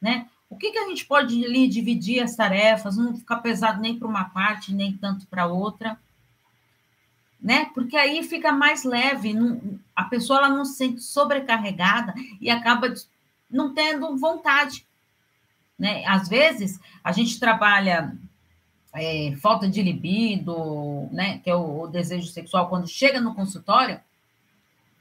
Né? 0.00 0.26
O 0.48 0.56
que, 0.56 0.70
que 0.70 0.78
a 0.78 0.88
gente 0.88 1.04
pode 1.04 1.44
ali 1.44 1.66
dividir 1.66 2.22
as 2.22 2.36
tarefas, 2.36 2.96
não 2.96 3.16
ficar 3.16 3.38
pesado 3.38 3.80
nem 3.80 3.98
para 3.98 4.06
uma 4.06 4.26
parte, 4.26 4.72
nem 4.72 4.96
tanto 4.96 5.26
para 5.26 5.46
outra, 5.46 5.98
né? 7.46 7.70
Porque 7.72 7.96
aí 7.96 8.24
fica 8.24 8.50
mais 8.50 8.82
leve, 8.82 9.32
não, 9.32 9.78
a 9.94 10.02
pessoa 10.02 10.40
ela 10.40 10.48
não 10.48 10.64
se 10.64 10.78
sente 10.78 11.00
sobrecarregada 11.00 12.12
e 12.40 12.50
acaba 12.50 12.92
não 13.48 13.72
tendo 13.72 14.16
vontade, 14.16 14.84
né? 15.78 16.04
Às 16.06 16.28
vezes 16.28 16.80
a 17.04 17.12
gente 17.12 17.38
trabalha 17.38 18.12
é, 18.92 19.32
falta 19.40 19.68
de 19.68 19.80
libido, 19.80 21.08
né? 21.12 21.38
Que 21.38 21.48
é 21.48 21.54
o, 21.54 21.82
o 21.82 21.86
desejo 21.86 22.26
sexual 22.26 22.68
quando 22.68 22.88
chega 22.88 23.20
no 23.20 23.32
consultório, 23.32 24.00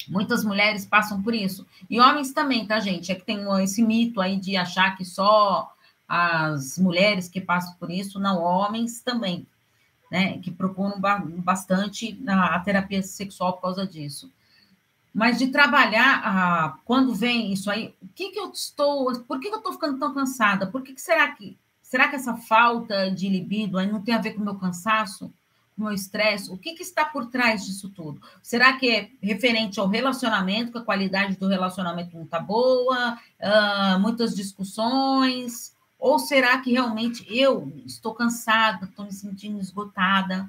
Muitas 0.07 0.43
mulheres 0.43 0.85
passam 0.85 1.23
por 1.23 1.33
isso. 1.33 1.65
E 1.89 1.99
homens 1.99 2.31
também, 2.31 2.67
tá, 2.67 2.79
gente? 2.79 3.11
É 3.11 3.15
que 3.15 3.25
tem 3.25 3.39
esse 3.63 3.81
mito 3.81 4.21
aí 4.21 4.37
de 4.39 4.55
achar 4.55 4.95
que 4.95 5.03
só 5.03 5.73
as 6.07 6.77
mulheres 6.77 7.27
que 7.27 7.41
passam 7.41 7.73
por 7.79 7.89
isso, 7.89 8.19
não, 8.19 8.39
homens 8.39 9.01
também, 9.01 9.47
né? 10.11 10.39
Que 10.39 10.51
procuram 10.51 10.99
bastante 11.37 12.19
a 12.27 12.59
terapia 12.59 13.01
sexual 13.03 13.53
por 13.53 13.61
causa 13.61 13.85
disso. 13.85 14.31
Mas 15.13 15.37
de 15.37 15.47
trabalhar, 15.47 16.21
ah, 16.25 16.77
quando 16.83 17.13
vem 17.13 17.53
isso 17.53 17.71
aí, 17.71 17.95
o 18.01 18.07
que 18.13 18.31
que 18.31 18.39
eu 18.39 18.51
estou, 18.51 19.17
por 19.21 19.39
que, 19.39 19.47
que 19.47 19.55
eu 19.55 19.59
estou 19.59 19.71
ficando 19.71 19.97
tão 19.97 20.13
cansada? 20.13 20.67
Por 20.67 20.81
que, 20.81 20.93
que 20.93 21.01
será 21.01 21.31
que, 21.31 21.57
será 21.81 22.09
que 22.09 22.17
essa 22.17 22.35
falta 22.35 23.09
de 23.09 23.29
libido 23.29 23.77
aí 23.77 23.89
não 23.89 24.01
tem 24.01 24.13
a 24.13 24.19
ver 24.19 24.33
com 24.33 24.41
o 24.41 24.45
meu 24.45 24.55
cansaço? 24.55 25.31
o 25.77 25.83
meu 25.83 25.91
estresse, 25.91 26.49
o 26.49 26.57
que, 26.57 26.73
que, 26.73 26.81
está 26.81 27.03
por 27.05 27.27
trás 27.27 27.65
disso 27.65 27.89
tudo? 27.89 28.21
Será 28.41 28.73
que 28.73 28.89
é 28.89 29.09
referente 29.21 29.79
ao 29.79 29.87
relacionamento, 29.87 30.71
que 30.71 30.77
a 30.77 30.81
qualidade 30.81 31.35
do 31.35 31.47
relacionamento 31.47 32.15
não 32.15 32.23
está 32.23 32.39
boa, 32.39 33.17
uh, 33.41 33.99
muitas 33.99 34.33
discussões? 34.33 35.74
Ou 36.05 36.19
será 36.19 36.59
que 36.59 36.71
realmente 36.71 37.25
eu 37.35 37.73
estou 37.83 38.13
cansada, 38.13 38.85
estou 38.85 39.05
me 39.05 39.11
sentindo 39.11 39.59
esgotada, 39.59 40.47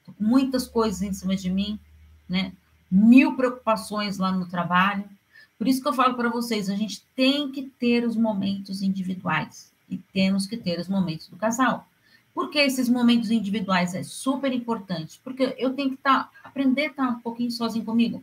estou 0.00 0.12
com 0.12 0.22
muitas 0.22 0.68
coisas 0.68 1.00
em 1.00 1.14
cima 1.14 1.34
de 1.34 1.48
mim, 1.48 1.80
né? 2.28 2.52
Mil 2.90 3.34
preocupações 3.36 4.18
lá 4.18 4.30
no 4.30 4.46
trabalho. 4.46 5.08
Por 5.56 5.66
isso 5.66 5.80
que 5.80 5.88
eu 5.88 5.94
falo 5.94 6.12
para 6.12 6.28
vocês, 6.28 6.68
a 6.68 6.76
gente 6.76 7.02
tem 7.16 7.50
que 7.50 7.62
ter 7.62 8.06
os 8.06 8.16
momentos 8.16 8.82
individuais 8.82 9.72
e 9.88 9.96
temos 9.96 10.46
que 10.46 10.58
ter 10.58 10.78
os 10.78 10.88
momentos 10.88 11.28
do 11.28 11.36
casal. 11.36 11.88
Por 12.34 12.50
que 12.50 12.58
esses 12.58 12.86
momentos 12.86 13.30
individuais 13.30 13.94
é 13.94 14.02
super 14.02 14.52
importante? 14.52 15.18
Porque 15.24 15.54
eu 15.56 15.72
tenho 15.72 15.92
que 15.92 15.96
tá, 15.96 16.28
aprender 16.44 16.88
a 16.88 16.90
estar 16.90 17.08
um 17.08 17.20
pouquinho 17.20 17.50
sozinho 17.50 17.82
comigo. 17.82 18.22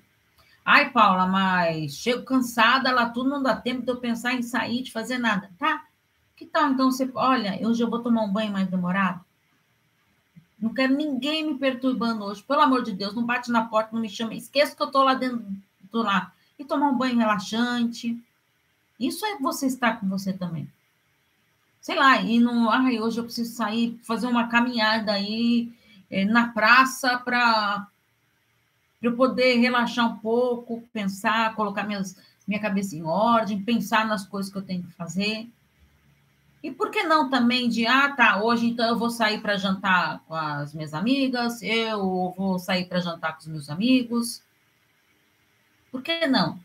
Ai, 0.64 0.92
Paula, 0.92 1.26
mas 1.26 1.96
chego 1.96 2.22
cansada, 2.22 2.92
lá 2.92 3.10
tudo 3.10 3.28
não 3.28 3.42
dá 3.42 3.56
tempo 3.56 3.82
de 3.82 3.90
eu 3.92 3.98
pensar 3.98 4.36
em 4.36 4.44
sair, 4.44 4.84
de 4.84 4.92
fazer 4.92 5.18
nada. 5.18 5.50
Tá? 5.58 5.88
Que 6.44 6.50
tal 6.50 6.72
então 6.72 6.92
você, 6.92 7.10
olha, 7.16 7.58
hoje 7.66 7.82
eu 7.82 7.90
vou 7.90 8.02
tomar 8.02 8.24
um 8.24 8.34
banho 8.34 8.52
mais 8.52 8.68
demorado? 8.68 9.24
Não 10.60 10.74
quero 10.74 10.94
ninguém 10.94 11.48
me 11.48 11.58
perturbando 11.58 12.26
hoje. 12.26 12.44
Pelo 12.44 12.60
amor 12.60 12.84
de 12.84 12.92
Deus, 12.92 13.14
não 13.14 13.26
bate 13.26 13.50
na 13.50 13.64
porta, 13.64 13.92
não 13.94 14.02
me 14.02 14.10
chama. 14.10 14.34
Esqueça 14.34 14.76
que 14.76 14.82
eu 14.82 14.88
estou 14.88 15.04
lá 15.04 15.14
dentro, 15.14 15.42
tô 15.90 16.04
lá. 16.04 16.34
E 16.60 16.66
tomar 16.66 16.90
um 16.90 16.98
banho 16.98 17.18
relaxante. 17.18 18.22
Isso 19.00 19.26
é 19.26 19.38
você 19.40 19.68
estar 19.68 20.02
com 20.02 20.10
você 20.10 20.34
também 20.34 20.68
sei 21.80 21.96
lá, 21.96 22.22
e 22.22 22.40
não, 22.40 22.70
ai, 22.70 22.98
hoje 22.98 23.20
eu 23.20 23.26
preciso 23.26 23.54
sair, 23.54 24.00
fazer 24.04 24.26
uma 24.26 24.48
caminhada 24.48 25.12
aí 25.12 25.70
é, 26.10 26.24
na 26.24 26.48
praça 26.48 27.18
para 27.18 27.86
eu 29.02 29.18
poder 29.18 29.60
relaxar 29.60 30.08
um 30.08 30.18
pouco, 30.18 30.82
pensar, 30.94 31.54
colocar 31.56 31.84
minhas, 31.84 32.16
minha 32.48 32.62
cabeça 32.62 32.96
em 32.96 33.04
ordem, 33.04 33.62
pensar 33.62 34.08
nas 34.08 34.26
coisas 34.26 34.50
que 34.50 34.58
eu 34.58 34.62
tenho 34.62 34.82
que 34.82 34.94
fazer. 34.94 35.50
E 36.64 36.72
por 36.72 36.90
que 36.90 37.04
não 37.04 37.30
também 37.30 37.68
de, 37.68 37.86
ah, 37.86 38.14
tá, 38.14 38.42
hoje 38.42 38.68
então 38.68 38.88
eu 38.88 38.98
vou 38.98 39.10
sair 39.10 39.42
para 39.42 39.58
jantar 39.58 40.24
com 40.26 40.34
as 40.34 40.74
minhas 40.74 40.94
amigas, 40.94 41.62
eu 41.62 42.34
vou 42.38 42.58
sair 42.58 42.86
para 42.86 43.02
jantar 43.02 43.34
com 43.34 43.42
os 43.42 43.48
meus 43.48 43.70
amigos. 43.70 44.42
Por 45.92 46.02
que 46.02 46.26
não? 46.26 46.58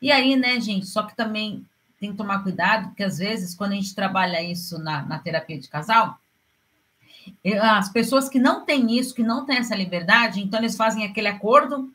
E 0.00 0.12
aí, 0.12 0.36
né, 0.36 0.60
gente, 0.60 0.86
só 0.86 1.02
que 1.02 1.16
também 1.16 1.66
tem 1.98 2.12
que 2.12 2.16
tomar 2.16 2.44
cuidado, 2.44 2.88
porque 2.88 3.02
às 3.02 3.18
vezes, 3.18 3.52
quando 3.52 3.72
a 3.72 3.74
gente 3.74 3.92
trabalha 3.92 4.40
isso 4.40 4.78
na, 4.78 5.02
na 5.02 5.18
terapia 5.18 5.58
de 5.58 5.68
casal, 5.68 6.18
as 7.60 7.88
pessoas 7.88 8.28
que 8.28 8.38
não 8.38 8.64
têm 8.64 8.96
isso, 8.96 9.14
que 9.14 9.22
não 9.22 9.44
têm 9.44 9.58
essa 9.58 9.74
liberdade, 9.74 10.40
então 10.40 10.60
eles 10.60 10.76
fazem 10.76 11.04
aquele 11.04 11.28
acordo 11.28 11.92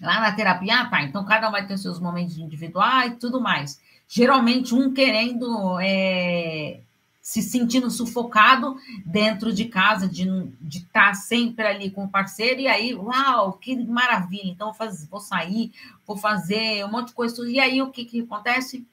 lá 0.00 0.20
na 0.20 0.32
terapia, 0.32 0.80
ah, 0.80 0.86
tá, 0.86 1.02
então 1.02 1.24
cada 1.24 1.48
um 1.48 1.52
vai 1.52 1.66
ter 1.66 1.76
seus 1.78 2.00
momentos 2.00 2.38
individuais 2.38 3.12
e 3.12 3.16
tudo 3.16 3.40
mais. 3.40 3.80
Geralmente, 4.08 4.74
um 4.74 4.92
querendo, 4.92 5.78
é, 5.80 6.80
se 7.22 7.42
sentindo 7.42 7.90
sufocado 7.90 8.76
dentro 9.04 9.52
de 9.52 9.66
casa, 9.66 10.08
de 10.08 10.24
estar 10.68 11.08
tá 11.08 11.14
sempre 11.14 11.66
ali 11.66 11.90
com 11.90 12.04
o 12.04 12.08
parceiro, 12.08 12.60
e 12.60 12.66
aí, 12.68 12.94
uau, 12.94 13.52
que 13.52 13.76
maravilha, 13.76 14.50
então 14.50 14.68
vou, 14.68 14.74
fazer, 14.74 15.06
vou 15.08 15.20
sair, 15.20 15.72
vou 16.06 16.16
fazer 16.16 16.84
um 16.84 16.90
monte 16.90 17.08
de 17.08 17.14
coisa, 17.14 17.48
e 17.48 17.60
aí 17.60 17.80
o 17.80 17.90
que, 17.90 18.04
que 18.04 18.20
acontece? 18.20 18.86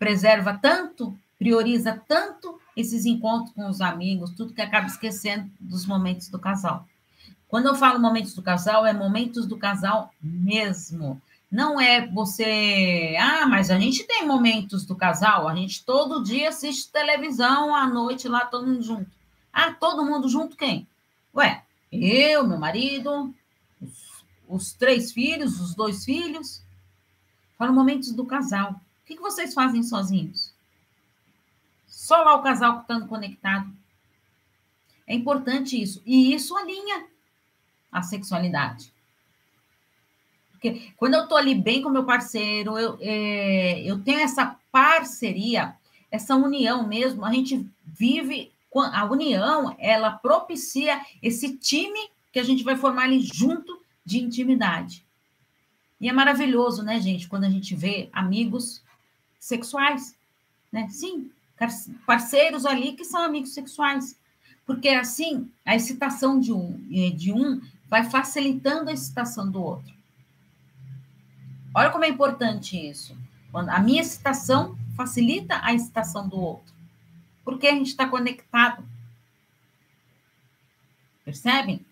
preserva 0.00 0.58
tanto, 0.60 1.14
prioriza 1.38 2.02
tanto 2.08 2.58
esses 2.74 3.04
encontros 3.04 3.54
com 3.54 3.68
os 3.68 3.82
amigos, 3.82 4.30
tudo 4.30 4.54
que 4.54 4.62
acaba 4.62 4.86
esquecendo 4.86 5.50
dos 5.60 5.84
momentos 5.84 6.30
do 6.30 6.38
casal. 6.38 6.86
Quando 7.50 7.66
eu 7.66 7.74
falo 7.74 7.98
momentos 7.98 8.32
do 8.34 8.42
casal, 8.42 8.86
é 8.86 8.92
momentos 8.92 9.46
do 9.46 9.58
casal 9.58 10.14
mesmo. 10.22 11.20
Não 11.50 11.80
é 11.80 12.06
você, 12.06 13.16
ah, 13.20 13.46
mas 13.46 13.70
a 13.70 13.78
gente 13.78 14.04
tem 14.04 14.24
momentos 14.24 14.86
do 14.86 14.94
casal, 14.94 15.48
a 15.48 15.54
gente 15.54 15.84
todo 15.84 16.22
dia 16.22 16.48
assiste 16.48 16.92
televisão 16.92 17.74
à 17.74 17.86
noite 17.88 18.28
lá, 18.28 18.46
todo 18.46 18.66
mundo 18.66 18.82
junto. 18.82 19.10
Ah, 19.52 19.72
todo 19.72 20.04
mundo 20.04 20.28
junto 20.28 20.56
quem? 20.56 20.86
Ué, 21.34 21.62
eu, 21.90 22.46
meu 22.46 22.56
marido, 22.56 23.34
os, 23.82 24.24
os 24.48 24.72
três 24.72 25.10
filhos, 25.10 25.60
os 25.60 25.74
dois 25.74 26.04
filhos. 26.04 26.62
Falo 27.58 27.72
momentos 27.72 28.12
do 28.12 28.24
casal 28.24 28.80
que, 29.10 29.16
que 29.16 29.22
vocês 29.22 29.52
fazem 29.52 29.82
sozinhos? 29.82 30.52
Só 31.88 32.22
lá 32.22 32.36
o 32.36 32.42
casal 32.42 32.80
estando 32.80 33.08
conectado. 33.08 33.68
É 35.04 35.14
importante 35.14 35.80
isso. 35.80 36.00
E 36.06 36.32
isso 36.32 36.56
alinha 36.56 37.06
a 37.90 38.02
sexualidade. 38.02 38.92
Porque 40.52 40.92
quando 40.96 41.14
eu 41.14 41.22
estou 41.22 41.38
ali 41.38 41.54
bem 41.54 41.80
com 41.80 41.88
meu 41.88 42.04
parceiro, 42.04 42.78
eu, 42.78 42.98
é, 43.00 43.80
eu 43.82 43.98
tenho 44.02 44.20
essa 44.20 44.56
parceria, 44.70 45.74
essa 46.10 46.36
união 46.36 46.86
mesmo, 46.86 47.24
a 47.24 47.32
gente 47.32 47.66
vive. 47.84 48.52
A 48.72 49.04
união, 49.04 49.74
ela 49.80 50.12
propicia 50.12 51.00
esse 51.20 51.56
time 51.56 51.98
que 52.32 52.38
a 52.38 52.44
gente 52.44 52.62
vai 52.62 52.76
formar 52.76 53.02
ali 53.04 53.20
junto 53.20 53.80
de 54.04 54.22
intimidade. 54.22 55.04
E 56.00 56.08
é 56.08 56.12
maravilhoso, 56.12 56.84
né, 56.84 57.00
gente, 57.00 57.28
quando 57.28 57.44
a 57.44 57.50
gente 57.50 57.74
vê 57.74 58.08
amigos 58.12 58.80
sexuais, 59.40 60.14
né? 60.70 60.88
Sim, 60.88 61.30
parceiros 62.06 62.64
ali 62.64 62.92
que 62.92 63.04
são 63.04 63.22
amigos 63.22 63.52
sexuais. 63.52 64.16
Porque 64.64 64.88
assim, 64.90 65.50
a 65.64 65.74
excitação 65.74 66.38
de 66.38 66.52
um, 66.52 66.76
de 67.16 67.32
um 67.32 67.60
vai 67.90 68.08
facilitando 68.08 68.88
a 68.88 68.92
excitação 68.92 69.50
do 69.50 69.60
outro. 69.60 69.92
Olha 71.74 71.90
como 71.90 72.04
é 72.04 72.08
importante 72.08 72.78
isso. 72.78 73.18
Quando 73.50 73.68
a 73.68 73.80
minha 73.80 74.00
excitação 74.00 74.78
facilita 74.96 75.60
a 75.62 75.74
excitação 75.74 76.28
do 76.28 76.40
outro. 76.40 76.72
Porque 77.44 77.66
a 77.66 77.74
gente 77.74 77.88
está 77.88 78.06
conectado. 78.06 78.84
Percebem? 81.24 81.84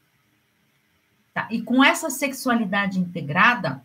Tá. 1.35 1.49
E 1.51 1.61
com 1.63 1.83
essa 1.83 2.11
sexualidade 2.11 2.99
integrada, 2.99 3.85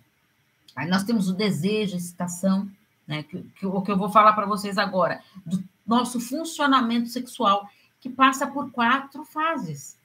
aí 0.75 0.87
nós 0.87 1.03
temos 1.03 1.29
o 1.29 1.33
desejo, 1.33 1.95
a 1.95 1.97
excitação, 1.97 2.69
né? 3.07 3.23
Que, 3.23 3.41
que, 3.41 3.65
o 3.65 3.81
que 3.81 3.91
eu 3.91 3.97
vou 3.97 4.09
falar 4.09 4.33
para 4.33 4.45
vocês 4.45 4.77
agora, 4.77 5.21
do 5.45 5.63
nosso 5.85 6.19
funcionamento 6.19 7.09
sexual, 7.09 7.67
que 7.99 8.09
passa 8.09 8.45
por 8.45 8.71
quatro 8.71 9.23
fases. 9.25 9.97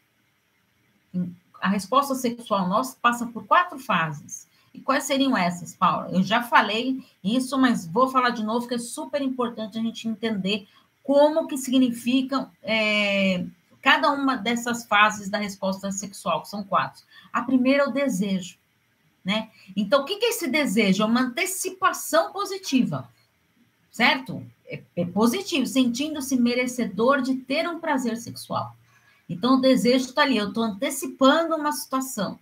A 1.61 1.69
resposta 1.69 2.15
sexual 2.15 2.69
nossa 2.69 2.97
passa 3.01 3.27
por 3.27 3.47
quatro 3.47 3.79
fases. 3.79 4.49
E 4.73 4.81
quais 4.81 5.05
seriam 5.05 5.37
essas, 5.37 5.75
Paula? 5.75 6.11
Eu 6.13 6.23
já 6.23 6.43
falei 6.43 7.03
isso, 7.23 7.59
mas 7.59 7.87
vou 7.87 8.09
falar 8.09 8.31
de 8.31 8.45
novo, 8.45 8.69
que 8.69 8.75
é 8.75 8.79
super 8.79 9.21
importante 9.23 9.79
a 9.79 9.83
gente 9.83 10.07
entender 10.07 10.69
como 11.03 11.47
que 11.47 11.57
significam, 11.57 12.51
é, 12.63 13.45
cada 13.81 14.11
uma 14.13 14.37
dessas 14.37 14.85
fases 14.85 15.29
da 15.29 15.39
resposta 15.39 15.91
sexual, 15.91 16.43
que 16.43 16.49
são 16.49 16.63
quatro. 16.63 17.03
A 17.33 17.43
primeira 17.43 17.85
é 17.85 17.87
o 17.87 17.93
desejo, 17.93 18.59
né? 19.25 19.51
Então, 19.75 20.03
o 20.03 20.05
que 20.05 20.23
é 20.25 20.29
esse 20.29 20.47
desejo? 20.49 21.03
É 21.03 21.07
uma 21.07 21.23
antecipação 21.23 22.31
positiva, 22.33 23.09
certo? 23.91 24.47
É, 24.67 24.83
é 24.95 25.05
positivo, 25.07 25.67
sentindo-se 25.67 26.37
merecedor 26.37 27.23
de 27.23 27.37
ter 27.37 27.67
um 27.67 27.81
prazer 27.81 28.17
sexual. 28.19 28.77
Então, 29.29 29.57
o 29.57 29.61
desejo 29.61 30.07
está 30.07 30.23
ali, 30.23 30.37
eu 30.37 30.49
estou 30.49 30.63
antecipando 30.63 31.55
uma 31.55 31.73
situação, 31.73 32.39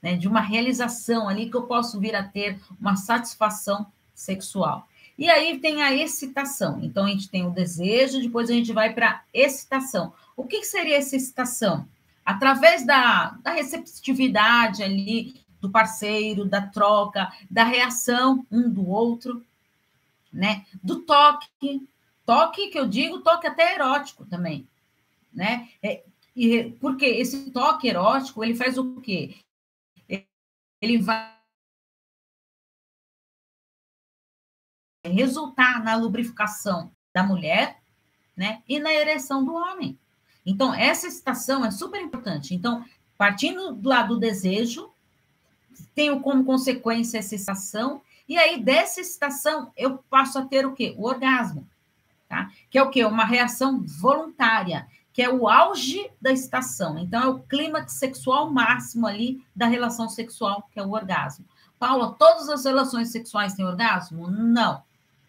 né, 0.00 0.16
de 0.16 0.26
uma 0.26 0.40
realização 0.40 1.28
ali 1.28 1.50
que 1.50 1.56
eu 1.56 1.64
posso 1.64 2.00
vir 2.00 2.14
a 2.14 2.22
ter 2.22 2.58
uma 2.80 2.96
satisfação 2.96 3.86
sexual. 4.14 4.88
E 5.18 5.30
aí 5.30 5.58
tem 5.58 5.82
a 5.82 5.94
excitação. 5.94 6.78
Então, 6.82 7.04
a 7.04 7.08
gente 7.08 7.28
tem 7.28 7.46
o 7.46 7.50
desejo, 7.50 8.20
depois 8.20 8.50
a 8.50 8.54
gente 8.54 8.72
vai 8.72 8.92
para 8.92 9.10
a 9.10 9.22
excitação. 9.32 10.12
O 10.36 10.44
que, 10.44 10.60
que 10.60 10.66
seria 10.66 10.96
essa 10.96 11.16
excitação? 11.16 11.86
Através 12.24 12.84
da, 12.84 13.36
da 13.42 13.52
receptividade 13.52 14.82
ali 14.82 15.40
do 15.60 15.70
parceiro, 15.70 16.44
da 16.44 16.60
troca, 16.60 17.32
da 17.50 17.64
reação 17.64 18.46
um 18.50 18.70
do 18.70 18.88
outro, 18.88 19.44
né? 20.32 20.64
Do 20.82 21.00
toque, 21.02 21.88
toque 22.24 22.68
que 22.68 22.78
eu 22.78 22.86
digo, 22.86 23.20
toque 23.20 23.46
até 23.46 23.74
erótico 23.74 24.24
também, 24.26 24.66
né? 25.36 25.68
É, 25.82 26.02
e, 26.34 26.70
porque 26.80 27.04
esse 27.04 27.50
toque 27.50 27.86
erótico, 27.86 28.42
ele 28.42 28.54
faz 28.54 28.78
o 28.78 29.00
quê? 29.00 29.36
Ele 30.80 30.98
vai 30.98 31.36
resultar 35.04 35.84
na 35.84 35.94
lubrificação 35.94 36.90
da 37.14 37.22
mulher, 37.22 37.80
né? 38.36 38.62
E 38.66 38.78
na 38.78 38.92
ereção 38.92 39.44
do 39.44 39.54
homem. 39.54 39.98
Então, 40.44 40.74
essa 40.74 41.06
excitação 41.06 41.64
é 41.64 41.70
super 41.70 42.00
importante. 42.00 42.54
Então, 42.54 42.84
partindo 43.16 43.72
do 43.72 43.88
lado 43.88 44.14
do 44.14 44.20
desejo, 44.20 44.90
tenho 45.94 46.20
como 46.20 46.44
consequência 46.44 47.18
essa 47.18 47.34
excitação, 47.34 48.02
e 48.28 48.36
aí 48.36 48.62
dessa 48.62 49.00
excitação 49.00 49.72
eu 49.76 49.98
passo 50.10 50.38
a 50.38 50.44
ter 50.44 50.66
o 50.66 50.72
quê? 50.72 50.94
O 50.96 51.06
orgasmo, 51.06 51.66
tá? 52.28 52.50
Que 52.70 52.78
é 52.78 52.82
o 52.82 52.90
quê? 52.90 53.04
Uma 53.04 53.24
reação 53.24 53.82
voluntária, 53.82 54.86
que 55.16 55.22
é 55.22 55.32
o 55.32 55.48
auge 55.48 56.10
da 56.20 56.30
excitação. 56.30 56.98
Então, 56.98 57.22
é 57.22 57.26
o 57.26 57.38
clímax 57.38 57.94
sexual 57.94 58.50
máximo 58.52 59.06
ali 59.06 59.42
da 59.56 59.66
relação 59.66 60.10
sexual, 60.10 60.68
que 60.70 60.78
é 60.78 60.82
o 60.82 60.92
orgasmo. 60.92 61.46
Paula, 61.78 62.14
todas 62.18 62.50
as 62.50 62.66
relações 62.66 63.08
sexuais 63.08 63.54
têm 63.54 63.64
orgasmo? 63.64 64.30
Não, 64.30 64.82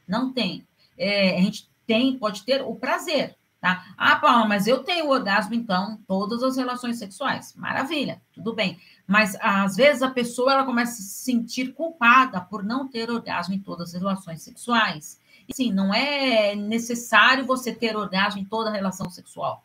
não 0.06 0.34
tem. 0.34 0.68
É, 0.98 1.38
a 1.38 1.42
gente 1.42 1.70
tem, 1.86 2.20
pode 2.20 2.44
ter 2.44 2.62
o 2.62 2.76
prazer, 2.76 3.38
Tá? 3.62 3.86
Ah, 3.98 4.18
Paula, 4.18 4.46
mas 4.46 4.68
eu 4.68 4.84
tenho 4.84 5.10
orgasmo, 5.10 5.56
então, 5.56 5.98
todas 6.06 6.44
as 6.44 6.58
relações 6.58 7.00
sexuais. 7.00 7.56
Maravilha, 7.56 8.22
tudo 8.34 8.54
bem. 8.54 8.78
Mas, 9.08 9.38
às 9.40 9.78
vezes, 9.78 10.04
a 10.04 10.12
pessoa 10.12 10.52
ela 10.52 10.66
começa 10.66 10.92
a 10.92 10.96
se 10.96 11.24
sentir 11.24 11.74
culpada 11.74 12.42
por 12.42 12.62
não 12.62 12.90
ter 12.90 13.10
orgasmo 13.10 13.56
em 13.56 13.60
todas 13.60 13.96
as 13.96 14.02
relações 14.02 14.42
sexuais. 14.42 15.18
Sim, 15.52 15.72
não 15.72 15.94
é 15.94 16.56
necessário 16.56 17.46
você 17.46 17.74
ter 17.74 17.96
orgasmo 17.96 18.42
em 18.42 18.46
toda 18.46 18.70
relação 18.70 19.10
sexual. 19.10 19.64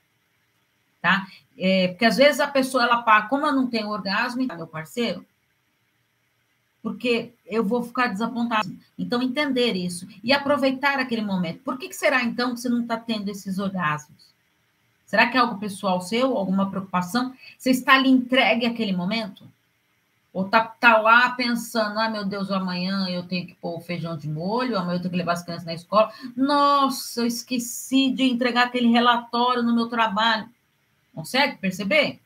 Tá? 1.03 1.27
É, 1.59 1.89
porque, 1.89 2.05
às 2.07 2.17
vezes, 2.17 2.41
a 2.41 2.47
pessoa, 2.47 2.85
ela 2.85 3.03
fala, 3.03 3.27
como 3.29 3.47
eu 3.47 3.53
não 3.53 3.67
tenho 3.67 3.91
orgasmo, 3.91 4.41
então, 4.41 4.57
meu 4.57 4.69
parceiro, 4.69 5.27
porque 6.83 7.33
eu 7.45 7.65
vou 7.65 7.83
ficar 7.83 8.07
desapontado. 8.07 8.75
Então, 8.99 9.21
entender 9.21 9.75
isso 9.75 10.07
e 10.23 10.33
aproveitar 10.33 10.99
aquele 10.99 11.23
momento. 11.23 11.61
Por 11.65 11.77
que, 11.77 11.89
que 11.89 11.97
será, 11.97 12.23
então, 12.23 12.55
que 12.55 12.61
você 12.61 12.69
não 12.69 12.83
está 12.83 12.97
tendo 12.97 13.29
esses 13.29 13.59
orgasmos? 13.59 14.33
Será 15.05 15.29
que 15.29 15.37
é 15.37 15.41
algo 15.41 15.59
pessoal 15.59 16.01
seu, 16.01 16.37
alguma 16.39 16.71
preocupação? 16.71 17.35
Você 17.59 17.71
está 17.71 17.95
ali 17.95 18.09
entregue 18.09 18.65
àquele 18.65 18.93
momento? 18.93 19.45
Ou 20.33 20.47
está 20.47 20.65
tá 20.65 20.99
lá 20.99 21.31
pensando, 21.31 22.01
ah, 22.01 22.09
meu 22.09 22.25
Deus, 22.25 22.51
amanhã 22.51 23.07
eu 23.09 23.23
tenho 23.25 23.47
que 23.47 23.55
pôr 23.55 23.77
o 23.77 23.81
feijão 23.81 24.17
de 24.17 24.27
molho, 24.27 24.79
amanhã 24.79 24.97
eu 24.97 25.01
tenho 25.01 25.11
que 25.11 25.19
levar 25.19 25.35
as 25.35 25.43
crianças 25.43 25.67
na 25.67 25.75
escola. 25.75 26.11
Nossa, 26.35 27.21
eu 27.21 27.27
esqueci 27.27 28.11
de 28.11 28.23
entregar 28.23 28.69
aquele 28.69 28.89
relatório 28.89 29.63
no 29.63 29.75
meu 29.75 29.89
trabalho. 29.89 30.49
Consegue 31.15 31.59
perceber? 31.59 32.21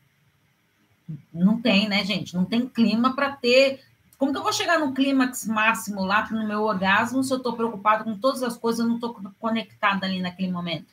Não 1.33 1.61
tem, 1.61 1.88
né, 1.88 2.05
gente? 2.05 2.35
Não 2.35 2.44
tem 2.44 2.68
clima 2.68 3.14
para 3.14 3.33
ter 3.33 3.81
como 4.18 4.33
que 4.33 4.38
eu 4.38 4.42
vou 4.42 4.53
chegar 4.53 4.79
no 4.79 4.94
clímax 4.94 5.46
máximo 5.46 6.05
lá 6.05 6.27
no 6.31 6.46
meu 6.46 6.62
orgasmo 6.62 7.22
se 7.22 7.33
eu 7.33 7.37
estou 7.37 7.55
preocupado 7.55 8.05
com 8.05 8.16
todas 8.16 8.42
as 8.42 8.57
coisas, 8.57 8.81
eu 8.81 8.87
não 8.87 8.94
estou 8.94 9.14
conectada 9.38 10.07
ali 10.07 10.20
naquele 10.20 10.51
momento? 10.51 10.87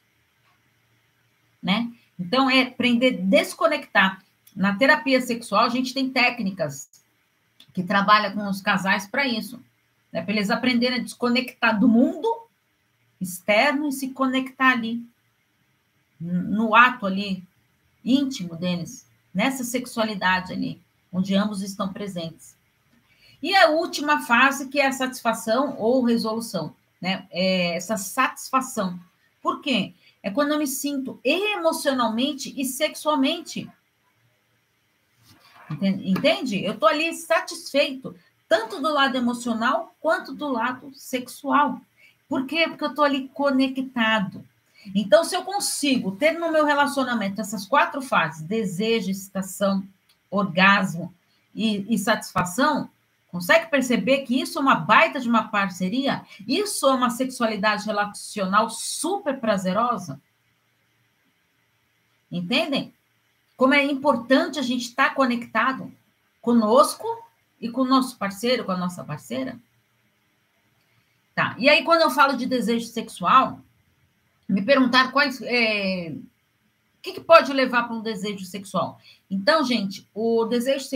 Né? 1.62 1.90
Então, 2.20 2.50
é 2.50 2.64
aprender 2.64 3.18
a 3.18 3.22
desconectar. 3.22 4.22
Na 4.54 4.76
terapia 4.76 5.22
sexual, 5.22 5.66
a 5.66 5.70
gente 5.70 5.94
tem 5.94 6.10
técnicas 6.10 6.90
que 7.74 7.82
trabalham 7.82 8.34
com 8.34 8.48
os 8.50 8.62
casais 8.62 9.08
para 9.08 9.26
isso. 9.26 9.60
Né? 10.12 10.22
Para 10.22 10.34
eles 10.34 10.52
aprenderem 10.52 11.00
a 11.00 11.04
desconectar 11.04 11.80
do 11.80 11.88
mundo 11.88 12.28
externo 13.22 13.88
e 13.88 13.94
se 13.94 14.10
conectar 14.10 14.72
ali, 14.72 15.02
no 16.20 16.76
ato 16.76 17.06
ali, 17.06 17.42
íntimo 18.04 18.56
deles, 18.56 19.08
nessa 19.34 19.64
sexualidade 19.64 20.54
ali, 20.54 20.82
onde 21.12 21.36
ambos 21.36 21.62
estão 21.62 21.92
presentes. 21.92 22.56
E 23.42 23.56
a 23.56 23.70
última 23.70 24.22
fase, 24.22 24.70
que 24.70 24.80
é 24.80 24.88
a 24.88 24.92
satisfação 24.92 25.76
ou 25.78 26.04
resolução, 26.04 26.74
né? 27.02 27.28
É 27.30 27.76
essa 27.76 27.98
satisfação. 27.98 29.00
Por 29.42 29.60
quê? 29.60 29.94
É 30.22 30.32
quando 30.32 30.54
eu 30.54 30.58
me 30.58 30.68
sinto 30.68 31.20
emocionalmente 31.24 32.54
e 32.56 32.64
sexualmente. 32.64 33.70
Entende? 35.82 36.64
Eu 36.64 36.74
estou 36.74 36.88
ali 36.88 37.14
satisfeito, 37.14 38.16
tanto 38.48 38.82
do 38.82 38.94
lado 38.94 39.18
emocional 39.18 39.94
quanto 40.00 40.34
do 40.34 40.48
lado 40.48 40.94
sexual. 40.94 41.82
Por 42.30 42.46
quê? 42.46 42.66
Porque 42.68 42.86
eu 42.86 42.90
estou 42.90 43.04
ali 43.04 43.28
conectado. 43.34 44.48
Então, 44.94 45.24
se 45.24 45.36
eu 45.36 45.44
consigo 45.44 46.12
ter 46.12 46.32
no 46.32 46.52
meu 46.52 46.66
relacionamento 46.66 47.42
essas 47.42 47.66
quatro 47.66 48.02
fases: 48.02 48.42
desejo, 48.42 49.10
excitação, 49.10 49.84
orgasmo 50.30 51.14
e, 51.54 51.94
e 51.94 51.98
satisfação, 51.98 52.90
Consegue 53.34 53.66
perceber 53.66 54.20
que 54.20 54.40
isso 54.40 54.60
é 54.60 54.62
uma 54.62 54.76
baita 54.76 55.20
de 55.20 55.28
uma 55.28 55.48
parceria? 55.48 56.24
Isso 56.48 56.86
é 56.86 56.94
uma 56.94 57.10
sexualidade 57.10 57.84
relacional 57.84 58.70
super 58.70 59.40
prazerosa? 59.40 60.22
Entendem? 62.32 62.94
Como 63.58 63.74
é 63.74 63.84
importante 63.84 64.60
a 64.60 64.62
gente 64.62 64.84
estar 64.84 65.16
conectado 65.16 65.92
conosco 66.44 67.08
e 67.60 67.70
com 67.70 67.82
o 67.82 67.88
nosso 67.88 68.20
parceiro, 68.20 68.66
com 68.66 68.72
a 68.72 68.78
nossa 68.78 69.04
parceira? 69.04 69.58
Tá. 71.34 71.56
E 71.58 71.68
aí, 71.68 71.84
quando 71.84 72.02
eu 72.02 72.12
falo 72.12 72.38
de 72.38 72.46
desejo 72.46 72.86
sexual, 72.86 73.60
me 74.48 74.62
perguntaram 74.64 75.12
quais. 75.12 75.42
É, 75.42 76.14
que, 77.04 77.12
que 77.12 77.22
pode 77.22 77.52
levar 77.52 77.84
para 77.84 77.98
um 77.98 78.02
desejo 78.02 78.46
sexual? 78.46 78.98
Então, 79.30 79.64
gente, 79.66 80.10
o 80.14 80.46
desejo 80.46 80.88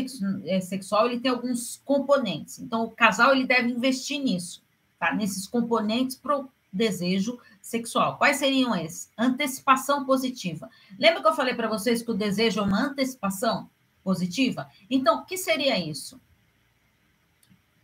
é, 0.46 0.62
sexual 0.62 1.06
ele 1.06 1.20
tem 1.20 1.30
alguns 1.30 1.82
componentes. 1.84 2.60
Então, 2.60 2.86
o 2.86 2.92
casal 2.92 3.36
ele 3.36 3.46
deve 3.46 3.70
investir 3.70 4.20
nisso, 4.20 4.64
tá? 4.98 5.14
Nesses 5.14 5.46
componentes 5.46 6.16
para 6.16 6.40
o 6.40 6.50
desejo 6.72 7.38
sexual. 7.62 8.18
Quais 8.18 8.38
seriam 8.38 8.74
esses? 8.74 9.12
Antecipação 9.18 10.06
positiva. 10.06 10.70
Lembra 10.98 11.22
que 11.22 11.28
eu 11.28 11.36
falei 11.36 11.54
para 11.54 11.68
vocês 11.68 12.02
que 12.02 12.12
o 12.12 12.18
desejo 12.18 12.62
é 12.62 12.64
uma 12.64 12.86
antecipação 12.86 13.70
positiva? 14.02 14.70
Então, 14.90 15.20
o 15.20 15.26
que 15.26 15.36
seria 15.36 15.78
isso? 15.78 16.22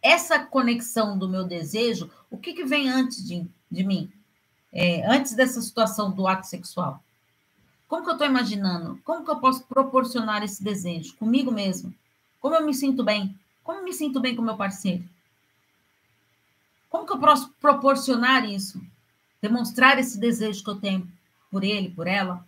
Essa 0.01 0.39
conexão 0.39 1.17
do 1.17 1.27
meu 1.27 1.43
desejo, 1.43 2.09
o 2.29 2.37
que, 2.37 2.53
que 2.53 2.63
vem 2.63 2.89
antes 2.89 3.25
de, 3.25 3.45
de 3.69 3.83
mim? 3.83 4.09
É, 4.73 5.05
antes 5.07 5.35
dessa 5.35 5.61
situação 5.61 6.11
do 6.11 6.27
ato 6.27 6.47
sexual? 6.47 7.03
Como 7.87 8.03
que 8.03 8.09
eu 8.09 8.13
estou 8.13 8.27
imaginando? 8.27 8.99
Como 9.05 9.23
que 9.23 9.29
eu 9.29 9.39
posso 9.39 9.63
proporcionar 9.65 10.41
esse 10.43 10.63
desejo 10.63 11.15
comigo 11.15 11.51
mesmo? 11.51 11.93
Como 12.41 12.55
eu 12.55 12.65
me 12.65 12.73
sinto 12.73 13.03
bem? 13.03 13.37
Como 13.63 13.79
eu 13.79 13.83
me 13.83 13.93
sinto 13.93 14.19
bem 14.19 14.35
com 14.35 14.41
meu 14.41 14.57
parceiro? 14.57 15.03
Como 16.89 17.05
que 17.05 17.13
eu 17.13 17.19
posso 17.19 17.49
proporcionar 17.61 18.49
isso? 18.49 18.81
Demonstrar 19.39 19.99
esse 19.99 20.19
desejo 20.19 20.63
que 20.63 20.69
eu 20.71 20.79
tenho 20.79 21.07
por 21.51 21.63
ele, 21.63 21.91
por 21.91 22.07
ela? 22.07 22.43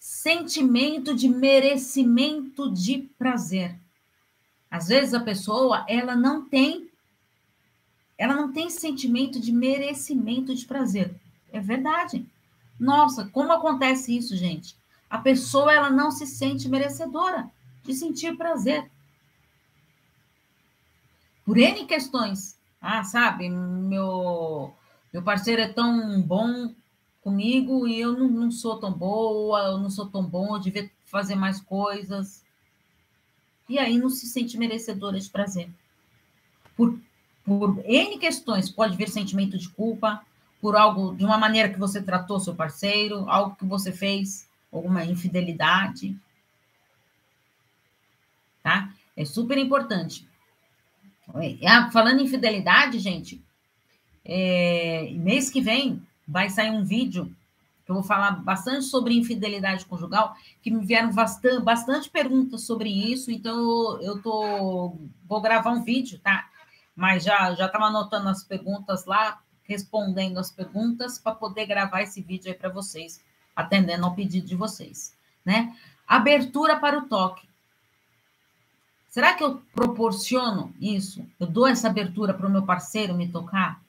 Sentimento 0.00 1.14
de 1.14 1.28
merecimento 1.28 2.72
de 2.72 2.98
prazer. 3.18 3.78
Às 4.70 4.88
vezes 4.88 5.12
a 5.12 5.20
pessoa, 5.20 5.84
ela 5.86 6.16
não 6.16 6.48
tem 6.48 6.90
não 8.44 8.52
tem 8.52 8.68
sentimento 8.68 9.40
de 9.40 9.50
merecimento 9.50 10.54
de 10.54 10.66
prazer. 10.66 11.14
É 11.50 11.60
verdade. 11.60 12.26
Nossa, 12.78 13.26
como 13.28 13.52
acontece 13.52 14.14
isso, 14.14 14.36
gente? 14.36 14.76
A 15.08 15.16
pessoa 15.16 15.72
ela 15.72 15.90
não 15.90 16.10
se 16.10 16.26
sente 16.26 16.68
merecedora 16.68 17.50
de 17.82 17.94
sentir 17.94 18.36
prazer. 18.36 18.90
Por 21.46 21.56
N 21.56 21.86
questões. 21.86 22.58
Ah, 22.80 23.02
sabe, 23.02 23.48
meu, 23.48 24.74
meu 25.10 25.22
parceiro 25.22 25.62
é 25.62 25.68
tão 25.68 26.20
bom 26.20 26.74
comigo 27.22 27.88
e 27.88 27.98
eu 27.98 28.12
não, 28.12 28.28
não 28.28 28.50
sou 28.50 28.78
tão 28.78 28.92
boa, 28.92 29.60
eu 29.68 29.78
não 29.78 29.88
sou 29.88 30.06
tão 30.06 30.22
bom, 30.22 30.54
eu 30.54 30.60
devia 30.60 30.90
fazer 31.06 31.34
mais 31.34 31.60
coisas. 31.60 32.44
E 33.70 33.78
aí 33.78 33.96
não 33.96 34.10
se 34.10 34.26
sente 34.26 34.58
merecedora 34.58 35.18
de 35.18 35.30
prazer. 35.30 35.70
Por, 36.76 36.98
por 37.44 37.82
N 37.84 38.18
questões, 38.18 38.70
pode 38.70 38.96
vir 38.96 39.08
sentimento 39.08 39.58
de 39.58 39.68
culpa, 39.68 40.24
por 40.60 40.76
algo, 40.76 41.14
de 41.14 41.24
uma 41.24 41.36
maneira 41.36 41.68
que 41.68 41.78
você 41.78 42.02
tratou 42.02 42.40
seu 42.40 42.54
parceiro, 42.54 43.28
algo 43.28 43.54
que 43.54 43.66
você 43.66 43.92
fez, 43.92 44.48
alguma 44.72 45.04
infidelidade. 45.04 46.16
Tá? 48.62 48.90
É 49.14 49.24
super 49.24 49.58
importante. 49.58 50.26
Ah, 51.66 51.90
falando 51.90 52.20
em 52.20 52.24
infidelidade, 52.24 52.98
gente, 52.98 53.42
é, 54.24 55.10
mês 55.12 55.50
que 55.50 55.60
vem 55.60 56.02
vai 56.26 56.48
sair 56.48 56.70
um 56.70 56.84
vídeo 56.84 57.34
que 57.84 57.90
eu 57.90 57.96
vou 57.96 58.04
falar 58.04 58.30
bastante 58.42 58.86
sobre 58.86 59.14
infidelidade 59.14 59.84
conjugal, 59.84 60.34
que 60.62 60.70
me 60.70 60.84
vieram 60.84 61.12
bastante, 61.12 61.62
bastante 61.62 62.08
perguntas 62.08 62.62
sobre 62.62 62.88
isso, 62.88 63.30
então 63.30 64.00
eu 64.00 64.22
tô, 64.22 64.96
vou 65.28 65.40
gravar 65.42 65.70
um 65.72 65.84
vídeo, 65.84 66.18
tá? 66.20 66.48
Mas 66.94 67.24
já 67.24 67.54
já 67.54 67.66
estava 67.66 67.86
anotando 67.86 68.28
as 68.28 68.44
perguntas 68.44 69.04
lá, 69.04 69.42
respondendo 69.64 70.38
as 70.38 70.50
perguntas 70.50 71.18
para 71.18 71.34
poder 71.34 71.66
gravar 71.66 72.02
esse 72.02 72.22
vídeo 72.22 72.52
aí 72.52 72.58
para 72.58 72.68
vocês, 72.68 73.22
atendendo 73.54 74.04
ao 74.04 74.14
pedido 74.14 74.46
de 74.46 74.54
vocês, 74.54 75.16
né? 75.44 75.76
Abertura 76.06 76.78
para 76.78 76.98
o 76.98 77.08
toque. 77.08 77.48
Será 79.08 79.32
que 79.34 79.44
eu 79.44 79.62
proporciono 79.72 80.74
isso? 80.80 81.24
Eu 81.38 81.46
dou 81.46 81.66
essa 81.66 81.88
abertura 81.88 82.34
para 82.34 82.48
o 82.48 82.50
meu 82.50 82.64
parceiro 82.64 83.14
me 83.14 83.30
tocar? 83.30 83.80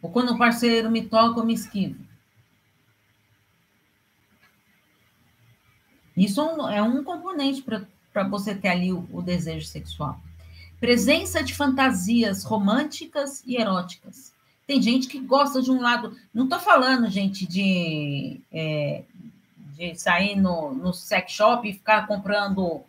Ou 0.00 0.10
quando 0.10 0.32
o 0.32 0.38
parceiro 0.38 0.90
me 0.90 1.06
toca, 1.06 1.38
eu 1.38 1.44
me 1.44 1.54
esquivo. 1.54 2.02
Isso 6.16 6.40
é 6.68 6.82
um 6.82 7.04
componente 7.04 7.62
para 7.62 8.28
você 8.28 8.54
ter 8.54 8.68
ali 8.68 8.92
o, 8.92 9.08
o, 9.12 9.22
desejo 9.22 9.66
sexual. 9.66 10.20
Presença 10.82 11.44
de 11.44 11.54
fantasias 11.54 12.42
românticas 12.42 13.40
e 13.46 13.54
eróticas. 13.54 14.32
Tem 14.66 14.82
gente 14.82 15.06
que 15.06 15.20
gosta 15.20 15.62
de 15.62 15.70
um 15.70 15.80
lado. 15.80 16.18
Não 16.34 16.42
estou 16.42 16.58
falando, 16.58 17.08
gente, 17.08 17.46
de, 17.46 18.40
é, 18.52 19.04
de 19.76 19.94
sair 19.94 20.34
no, 20.34 20.74
no 20.74 20.92
sex 20.92 21.30
shop 21.30 21.68
e 21.68 21.74
ficar 21.74 22.08
comprando 22.08 22.80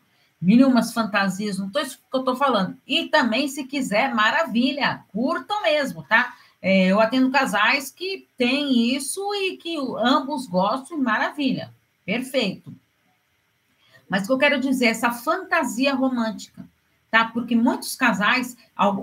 mil 0.41 0.67
umas 0.67 0.91
fantasias. 0.91 1.60
Não 1.60 1.67
estou 1.67 1.84
isso 1.84 1.99
que 1.99 2.15
eu 2.17 2.21
estou 2.21 2.36
falando. 2.36 2.75
E 2.88 3.10
também, 3.10 3.47
se 3.47 3.63
quiser, 3.63 4.12
maravilha, 4.12 5.03
curtam 5.10 5.62
mesmo, 5.62 6.01
tá? 6.01 6.34
É, 6.60 6.88
eu 6.88 6.99
atendo 6.99 7.29
casais 7.29 7.91
que 7.91 8.27
têm 8.36 8.95
isso 8.95 9.21
e 9.36 9.56
que 9.58 9.77
ambos 9.99 10.47
gostam, 10.47 10.97
maravilha, 10.97 11.71
perfeito. 12.03 12.73
Mas 14.10 14.23
o 14.23 14.25
que 14.25 14.34
eu 14.34 14.38
quero 14.39 14.60
dizer, 14.60 14.88
essa 14.88 15.12
fantasia 15.12 15.93
romântica, 15.93 16.72
tá? 17.13 17.26
Porque 17.26 17.56
muitos 17.56 17.95
casais, 17.95 18.58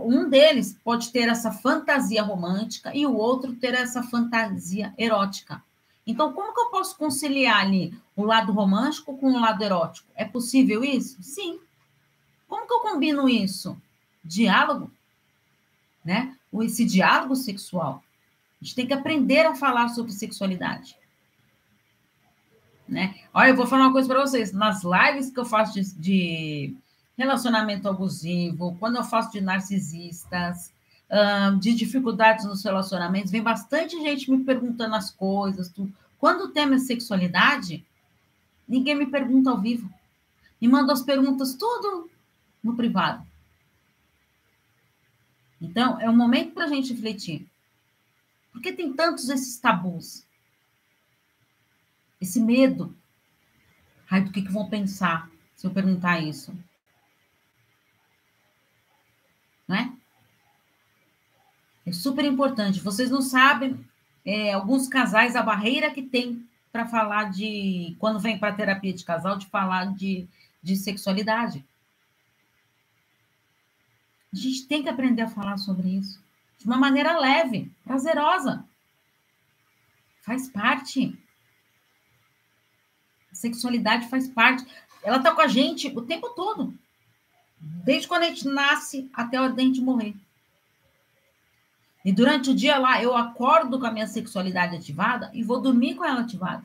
um 0.05 0.29
deles 0.29 0.77
pode 0.83 1.13
ter 1.13 1.29
essa 1.29 1.53
fantasia 1.53 2.25
romântica 2.25 2.91
e 2.93 3.07
o 3.07 3.15
outro 3.15 3.55
ter 3.55 3.73
essa 3.73 4.03
fantasia 4.03 4.93
erótica. 4.99 5.63
Então, 6.05 6.33
como 6.33 6.53
que 6.53 6.61
eu 6.61 6.71
posso 6.71 6.99
conciliar 6.99 7.61
ali 7.61 7.97
o 8.17 8.25
lado 8.25 8.51
romântico 8.51 9.17
com 9.17 9.29
o 9.29 9.41
lado 9.41 9.63
erótico? 9.63 10.09
É 10.17 10.25
possível 10.25 10.83
isso? 10.83 11.23
Sim. 11.23 11.61
Como 12.49 12.67
que 12.67 12.73
eu 12.75 12.81
combino 12.81 13.29
isso? 13.29 13.81
Diálogo, 14.25 14.91
né? 16.05 16.35
esse 16.63 16.85
diálogo 16.85 17.37
sexual. 17.37 18.03
A 18.61 18.65
gente 18.65 18.75
tem 18.75 18.89
que 18.89 18.93
aprender 18.93 19.47
a 19.47 19.55
falar 19.55 19.87
sobre 19.87 20.11
sexualidade. 20.11 20.97
Né? 22.89 23.15
Olha, 23.33 23.51
eu 23.51 23.57
vou 23.57 23.69
falar 23.69 23.85
uma 23.85 23.93
coisa 23.93 24.09
para 24.09 24.21
vocês. 24.21 24.53
Nas 24.53 24.83
lives 24.83 25.31
que 25.31 25.39
eu 25.39 25.45
faço 25.45 25.75
de, 25.75 25.95
de, 25.95 26.77
relacionamento 27.21 27.89
abusivo, 27.89 28.77
quando 28.81 28.97
eu 28.97 29.05
faço 29.05 29.33
de 29.33 29.41
narcisistas, 29.41 30.73
de 31.61 31.75
dificuldades 31.75 32.45
nos 32.45 32.65
relacionamentos, 32.65 33.31
vem 33.31 33.43
bastante 33.43 34.01
gente 34.01 34.31
me 34.31 34.43
perguntando 34.45 34.95
as 34.95 35.11
coisas. 35.11 35.73
Quando 36.19 36.45
o 36.45 36.49
tema 36.49 36.77
é 36.77 36.79
sexualidade, 36.79 37.85
ninguém 38.67 38.95
me 38.95 39.07
pergunta 39.07 39.51
ao 39.51 39.61
vivo. 39.61 39.93
Me 40.61 40.69
manda 40.69 40.93
as 40.93 41.03
perguntas 41.03 41.55
tudo 41.55 42.09
no 42.63 42.75
privado. 42.77 43.27
Então, 45.61 46.01
é 46.01 46.09
um 46.09 46.17
momento 46.17 46.55
para 46.55 46.65
a 46.65 46.69
gente 46.69 46.93
refletir. 46.95 47.47
Por 48.53 48.63
que 48.63 48.73
tem 48.73 48.93
tantos 48.93 49.29
esses 49.29 49.59
tabus? 49.59 50.25
Esse 52.21 52.41
medo. 52.41 52.97
Ai, 54.11 54.23
do 54.23 54.33
que, 54.33 54.43
que 54.43 54.53
vão 54.53 54.71
pensar 54.71 55.31
se 55.55 55.67
eu 55.67 55.71
perguntar 55.71 56.21
isso? 56.21 56.57
Não 59.71 59.77
é? 59.77 59.93
Super 61.93 62.25
importante. 62.25 62.81
Vocês 62.81 63.09
não 63.09 63.23
sabem, 63.23 63.79
é, 64.25 64.53
alguns 64.53 64.89
casais, 64.89 65.37
a 65.37 65.43
barreira 65.43 65.93
que 65.93 66.03
tem 66.03 66.45
para 66.73 66.87
falar 66.87 67.31
de. 67.31 67.95
Quando 68.01 68.19
vem 68.19 68.37
para 68.37 68.55
terapia 68.55 68.93
de 68.93 69.05
casal, 69.05 69.39
de 69.39 69.47
falar 69.47 69.95
de, 69.95 70.27
de 70.61 70.75
sexualidade. 70.75 71.65
A 74.33 74.37
gente 74.37 74.67
tem 74.67 74.83
que 74.83 74.89
aprender 74.89 75.23
a 75.23 75.29
falar 75.29 75.57
sobre 75.57 75.89
isso 75.89 76.21
de 76.59 76.67
uma 76.67 76.77
maneira 76.77 77.19
leve, 77.19 77.73
prazerosa. 77.85 78.65
Faz 80.23 80.49
parte. 80.49 81.17
A 83.31 83.35
sexualidade 83.35 84.09
faz 84.09 84.29
parte. 84.29 84.67
Ela 85.03 85.19
está 85.19 85.33
com 85.33 85.41
a 85.41 85.49
gente 85.49 85.89
o 85.97 86.03
tempo 86.03 86.31
todo. 86.31 86.77
Desde 87.61 88.09
quando 88.09 88.23
a 88.23 88.27
gente 88.27 88.47
nasce 88.47 89.11
até 89.13 89.41
o 89.41 89.53
dente 89.53 89.81
morrer. 89.81 90.15
E 92.05 92.13
durante 92.13 92.51
o 92.51 92.55
dia 92.55 92.79
lá, 92.79 93.03
eu 93.03 93.15
acordo 93.15 93.79
com 93.79 93.87
a 93.87 93.91
minha 93.91 94.07
sexualidade 94.07 94.77
ativada 94.77 95.31
e 95.35 95.43
vou 95.43 95.61
dormir 95.61 95.95
com 95.95 96.05
ela 96.05 96.21
ativada. 96.21 96.65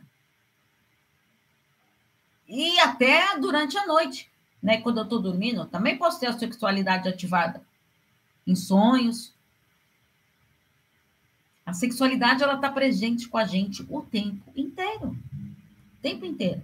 E 2.47 2.79
até 2.79 3.38
durante 3.39 3.77
a 3.77 3.86
noite 3.86 4.29
né? 4.65 4.81
Quando 4.81 4.97
eu 4.97 5.03
estou 5.03 5.21
dormindo, 5.21 5.62
eu 5.62 5.65
também 5.67 5.95
posso 5.95 6.19
ter 6.19 6.25
a 6.25 6.34
sexualidade 6.34 7.08
ativada 7.08 7.62
em 8.47 8.55
sonhos. 8.55 9.31
A 11.63 11.71
sexualidade 11.71 12.41
ela 12.41 12.55
está 12.55 12.71
presente 12.71 13.27
com 13.27 13.38
a 13.38 13.45
gente 13.45 13.86
o 13.88 14.01
tempo 14.01 14.51
inteiro, 14.55 15.10
o 15.10 16.01
tempo 16.01 16.25
inteiro. 16.25 16.63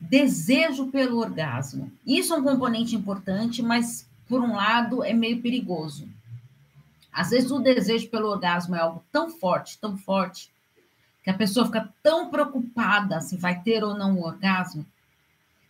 Desejo 0.00 0.86
pelo 0.88 1.18
orgasmo. 1.18 1.90
Isso 2.06 2.32
é 2.32 2.38
um 2.38 2.42
componente 2.42 2.94
importante, 2.94 3.62
mas 3.62 4.08
por 4.28 4.40
um 4.40 4.54
lado 4.54 5.02
é 5.02 5.12
meio 5.12 5.40
perigoso. 5.42 6.08
Às 7.12 7.30
vezes 7.30 7.50
o 7.50 7.58
desejo 7.58 8.08
pelo 8.10 8.28
orgasmo 8.28 8.76
é 8.76 8.80
algo 8.80 9.02
tão 9.10 9.30
forte, 9.30 9.78
tão 9.78 9.96
forte, 9.96 10.52
que 11.24 11.30
a 11.30 11.34
pessoa 11.34 11.66
fica 11.66 11.92
tão 12.02 12.30
preocupada 12.30 13.20
se 13.20 13.36
vai 13.36 13.60
ter 13.60 13.82
ou 13.82 13.96
não 13.96 14.16
o 14.16 14.24
orgasmo, 14.24 14.86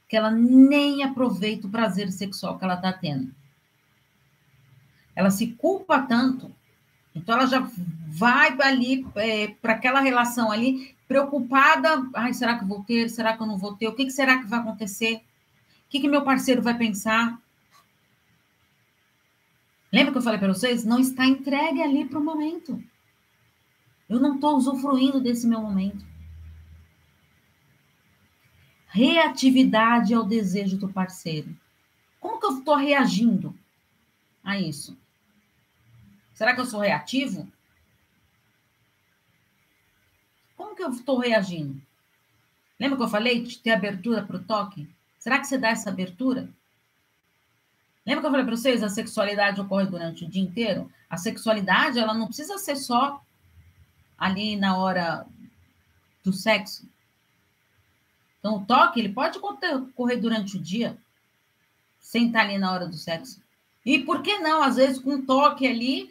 que 0.08 0.16
ela 0.16 0.30
nem 0.30 1.02
aproveita 1.02 1.66
o 1.66 1.70
prazer 1.70 2.10
sexual 2.12 2.58
que 2.58 2.64
ela 2.64 2.74
está 2.74 2.92
tendo. 2.92 3.34
Ela 5.16 5.30
se 5.30 5.48
culpa 5.48 6.02
tanto, 6.02 6.54
então 7.14 7.34
ela 7.34 7.46
já 7.46 7.68
vai 8.06 8.56
ali 8.60 9.06
é, 9.16 9.48
para 9.48 9.72
aquela 9.72 10.00
relação 10.00 10.52
ali 10.52 10.94
preocupada. 11.08 12.08
Ai, 12.14 12.34
será 12.34 12.56
que 12.56 12.64
eu 12.64 12.68
vou 12.68 12.84
ter? 12.84 13.08
Será 13.08 13.36
que 13.36 13.42
eu 13.42 13.46
não 13.46 13.58
vou 13.58 13.74
ter? 13.74 13.88
O 13.88 13.94
que, 13.94 14.04
que 14.04 14.12
será 14.12 14.38
que 14.38 14.46
vai 14.46 14.60
acontecer? 14.60 15.16
O 15.86 15.88
que, 15.88 16.00
que 16.00 16.08
meu 16.08 16.22
parceiro 16.22 16.62
vai 16.62 16.76
pensar? 16.76 17.40
Lembra 19.90 20.12
que 20.12 20.18
eu 20.18 20.22
falei 20.22 20.38
para 20.38 20.52
vocês? 20.52 20.84
Não 20.84 21.00
está 21.00 21.24
entregue 21.24 21.82
ali 21.82 22.04
para 22.04 22.18
o 22.18 22.24
momento. 22.24 22.82
Eu 24.06 24.20
não 24.20 24.34
estou 24.34 24.56
usufruindo 24.56 25.20
desse 25.20 25.46
meu 25.46 25.62
momento. 25.62 26.04
Reatividade 28.86 30.12
ao 30.12 30.24
desejo 30.24 30.76
do 30.76 30.88
parceiro. 30.88 31.56
Como 32.20 32.38
que 32.38 32.46
eu 32.46 32.58
estou 32.58 32.76
reagindo 32.76 33.54
a 34.44 34.58
isso? 34.58 34.98
Será 36.34 36.54
que 36.54 36.60
eu 36.60 36.66
sou 36.66 36.80
reativo? 36.80 37.50
Como 40.56 40.67
que 40.78 40.84
eu 40.84 40.90
estou 40.90 41.18
reagindo? 41.18 41.78
Lembra 42.80 42.96
que 42.96 43.02
eu 43.02 43.08
falei 43.08 43.42
de 43.42 43.58
ter 43.58 43.72
abertura 43.72 44.22
para 44.22 44.36
o 44.36 44.42
toque? 44.42 44.88
Será 45.18 45.38
que 45.38 45.46
você 45.46 45.58
dá 45.58 45.68
essa 45.68 45.90
abertura? 45.90 46.48
Lembra 48.06 48.22
que 48.22 48.26
eu 48.26 48.30
falei 48.30 48.46
para 48.46 48.56
vocês? 48.56 48.82
A 48.82 48.88
sexualidade 48.88 49.60
ocorre 49.60 49.86
durante 49.86 50.24
o 50.24 50.28
dia 50.28 50.42
inteiro? 50.42 50.90
A 51.10 51.16
sexualidade, 51.16 51.98
ela 51.98 52.14
não 52.14 52.28
precisa 52.28 52.56
ser 52.56 52.76
só 52.76 53.20
ali 54.16 54.56
na 54.56 54.78
hora 54.78 55.26
do 56.24 56.32
sexo. 56.32 56.88
Então, 58.38 58.58
o 58.58 58.64
toque, 58.64 59.00
ele 59.00 59.08
pode 59.08 59.38
ocorrer 59.38 60.20
durante 60.20 60.56
o 60.56 60.60
dia, 60.60 60.96
sem 62.00 62.28
estar 62.28 62.42
ali 62.42 62.56
na 62.56 62.72
hora 62.72 62.86
do 62.86 62.96
sexo. 62.96 63.42
E 63.84 63.98
por 63.98 64.22
que 64.22 64.38
não, 64.38 64.62
às 64.62 64.76
vezes, 64.76 65.00
com 65.00 65.14
um 65.14 65.26
toque 65.26 65.66
ali, 65.66 66.08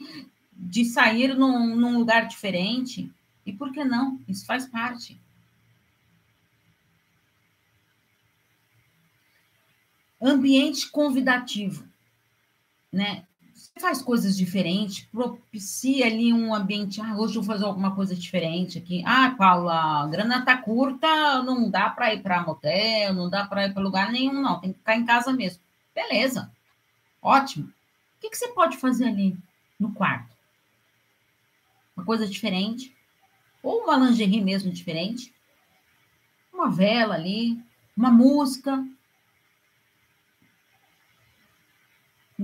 de 0.58 0.84
sair 0.86 1.36
num, 1.36 1.76
num 1.76 1.98
lugar 1.98 2.28
diferente. 2.28 3.12
E 3.48 3.54
por 3.54 3.72
que 3.72 3.82
não? 3.82 4.22
Isso 4.28 4.46
faz 4.46 4.68
parte. 4.68 5.18
Ambiente 10.22 10.92
convidativo, 10.92 11.88
né? 12.92 13.26
Você 13.54 13.80
faz 13.80 14.02
coisas 14.02 14.36
diferentes, 14.36 15.06
propicia 15.06 16.08
ali 16.08 16.34
um 16.34 16.54
ambiente. 16.54 17.00
Ah, 17.00 17.16
hoje 17.16 17.38
eu 17.38 17.42
vou 17.42 17.54
fazer 17.54 17.64
alguma 17.64 17.96
coisa 17.96 18.14
diferente 18.14 18.78
aqui. 18.78 19.02
Ah, 19.06 19.34
Paula, 19.38 20.04
a 20.04 20.08
grana 20.08 20.44
tá 20.44 20.58
curta, 20.58 21.42
não 21.42 21.70
dá 21.70 21.90
para 21.90 22.14
ir 22.14 22.22
para 22.22 22.44
motel, 22.44 23.14
não 23.14 23.30
dá 23.30 23.48
para 23.48 23.68
ir 23.68 23.74
para 23.74 23.82
lugar 23.82 24.12
nenhum, 24.12 24.42
não. 24.42 24.60
Tem 24.60 24.74
que 24.74 24.80
ficar 24.80 24.98
em 24.98 25.06
casa 25.06 25.32
mesmo. 25.32 25.64
Beleza, 25.96 26.52
ótimo. 27.22 27.68
O 27.68 28.20
que, 28.20 28.30
que 28.30 28.38
você 28.38 28.50
pode 28.50 28.76
fazer 28.76 29.06
ali 29.06 29.38
no 29.80 29.94
quarto? 29.94 30.36
Uma 31.96 32.06
coisa 32.06 32.28
diferente, 32.28 32.97
ou 33.62 33.84
uma 33.84 33.98
lingerie 33.98 34.42
mesmo 34.42 34.72
diferente, 34.72 35.34
uma 36.54 36.70
vela 36.70 37.16
ali, 37.16 37.62
uma 37.96 38.12
música, 38.12 38.86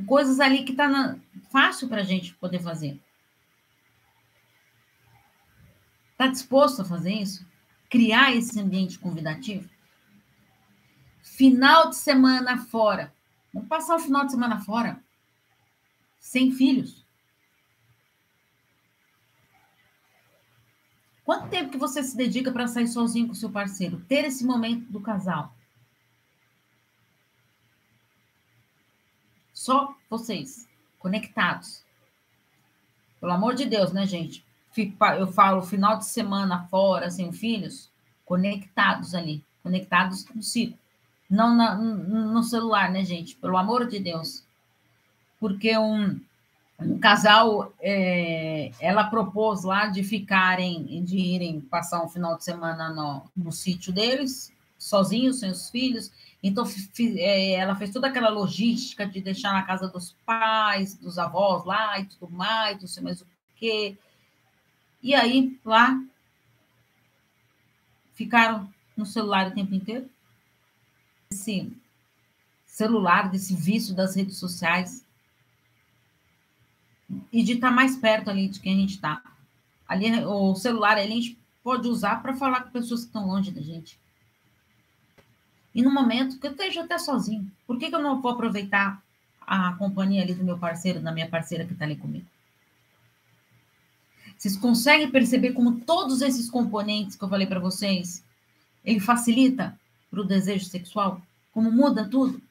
coisas 0.05 0.39
ali 0.39 0.63
que 0.63 0.71
está 0.71 1.17
fácil 1.51 1.87
para 1.87 2.01
a 2.01 2.03
gente 2.03 2.33
poder 2.35 2.59
fazer. 2.59 2.99
Está 6.11 6.27
disposto 6.27 6.81
a 6.81 6.85
fazer 6.85 7.13
isso? 7.13 7.45
Criar 7.89 8.35
esse 8.35 8.59
ambiente 8.59 8.97
convidativo? 8.97 9.69
Final 11.21 11.89
de 11.89 11.95
semana 11.95 12.57
fora. 12.57 13.13
Vamos 13.53 13.69
passar 13.69 13.95
o 13.95 13.99
final 13.99 14.25
de 14.25 14.31
semana 14.31 14.59
fora. 14.59 15.03
Sem 16.19 16.51
filhos. 16.51 17.02
Quanto 21.33 21.49
tempo 21.49 21.71
que 21.71 21.79
você 21.79 22.03
se 22.03 22.15
dedica 22.15 22.51
para 22.51 22.67
sair 22.67 22.87
sozinho 22.87 23.27
com 23.27 23.33
seu 23.33 23.49
parceiro? 23.49 23.99
Ter 24.07 24.23
esse 24.23 24.45
momento 24.45 24.91
do 24.91 25.01
casal. 25.01 25.51
Só 29.51 29.95
vocês, 30.07 30.69
conectados. 30.99 31.83
Pelo 33.19 33.31
amor 33.31 33.55
de 33.55 33.65
Deus, 33.65 33.91
né, 33.91 34.05
gente? 34.05 34.45
Eu 35.17 35.25
falo 35.25 35.63
final 35.63 35.97
de 35.97 36.05
semana 36.05 36.67
fora, 36.67 37.09
sem 37.09 37.31
filhos, 37.31 37.89
conectados 38.23 39.15
ali, 39.15 39.43
conectados 39.63 40.23
consigo. 40.23 40.77
Não 41.27 41.55
na, 41.55 41.73
no 41.73 42.43
celular, 42.43 42.91
né, 42.91 43.03
gente? 43.03 43.35
Pelo 43.37 43.57
amor 43.57 43.87
de 43.87 43.97
Deus. 43.97 44.45
Porque 45.39 45.75
um, 45.79 46.21
um 46.85 46.99
casal, 46.99 47.73
é, 47.79 48.71
ela 48.79 49.05
propôs 49.05 49.63
lá 49.63 49.87
de 49.87 50.03
ficarem, 50.03 51.03
de 51.03 51.17
irem 51.17 51.61
passar 51.61 52.03
um 52.03 52.09
final 52.09 52.37
de 52.37 52.43
semana 52.43 52.89
no, 52.89 53.23
no 53.35 53.51
sítio 53.51 53.91
deles, 53.93 54.51
sozinhos, 54.77 55.39
sem 55.39 55.49
os 55.49 55.69
filhos, 55.69 56.11
então, 56.43 56.65
é, 56.99 57.51
ela 57.53 57.73
fez 57.73 57.89
toda 57.89 58.09
aquela 58.09 58.27
logística 58.27 59.07
de 59.07 59.21
deixar 59.21 59.53
na 59.53 59.63
casa 59.63 59.87
dos 59.87 60.13
pais, 60.25 60.93
dos 60.93 61.17
avós 61.17 61.63
lá 61.63 61.97
e 62.01 62.05
tudo 62.05 62.29
mais, 62.29 62.81
não 62.81 62.87
sei 62.87 63.01
mais 63.01 63.21
o 63.21 63.27
quê. 63.55 63.97
E 65.01 65.15
aí, 65.15 65.57
lá, 65.63 66.03
ficaram 68.13 68.69
no 68.97 69.05
celular 69.05 69.47
o 69.47 69.55
tempo 69.55 69.73
inteiro. 69.73 70.09
Esse 71.31 71.71
celular, 72.65 73.31
desse 73.31 73.55
vício 73.55 73.95
das 73.95 74.13
redes 74.17 74.35
sociais. 74.37 75.02
E 77.31 77.43
de 77.43 77.53
estar 77.53 77.71
mais 77.71 77.95
perto 77.95 78.29
ali 78.29 78.47
de 78.47 78.59
quem 78.59 78.75
a 78.75 78.79
gente 78.79 78.95
está. 78.95 79.21
Ali, 79.87 80.23
o 80.25 80.55
celular 80.55 80.97
ali, 80.97 81.11
a 81.11 81.15
gente 81.15 81.37
pode 81.63 81.87
usar 81.87 82.21
para 82.21 82.35
falar 82.35 82.61
com 82.63 82.71
pessoas 82.71 83.01
que 83.01 83.07
estão 83.07 83.27
longe 83.27 83.51
da 83.51 83.61
gente. 83.61 83.99
E 85.73 85.81
no 85.81 85.91
momento 85.91 86.39
que 86.39 86.45
eu 86.45 86.51
esteja 86.51 86.83
até 86.83 86.97
sozinho, 86.97 87.49
por 87.65 87.79
que, 87.79 87.89
que 87.89 87.95
eu 87.95 88.01
não 88.01 88.21
vou 88.21 88.31
aproveitar 88.31 89.01
a 89.41 89.73
companhia 89.73 90.21
ali 90.21 90.33
do 90.33 90.43
meu 90.43 90.57
parceiro, 90.57 91.01
da 91.01 91.11
minha 91.11 91.27
parceira 91.27 91.65
que 91.65 91.73
está 91.73 91.85
ali 91.85 91.95
comigo? 91.95 92.25
Vocês 94.37 94.57
conseguem 94.57 95.09
perceber 95.09 95.53
como 95.53 95.79
todos 95.81 96.21
esses 96.21 96.49
componentes 96.49 97.15
que 97.15 97.23
eu 97.23 97.29
falei 97.29 97.47
para 97.47 97.59
vocês, 97.59 98.23
ele 98.83 98.99
facilita 98.99 99.77
para 100.11 100.21
o 100.21 100.25
desejo 100.25 100.65
sexual? 100.65 101.21
Como 101.51 101.71
muda 101.71 102.07
tudo? 102.07 102.41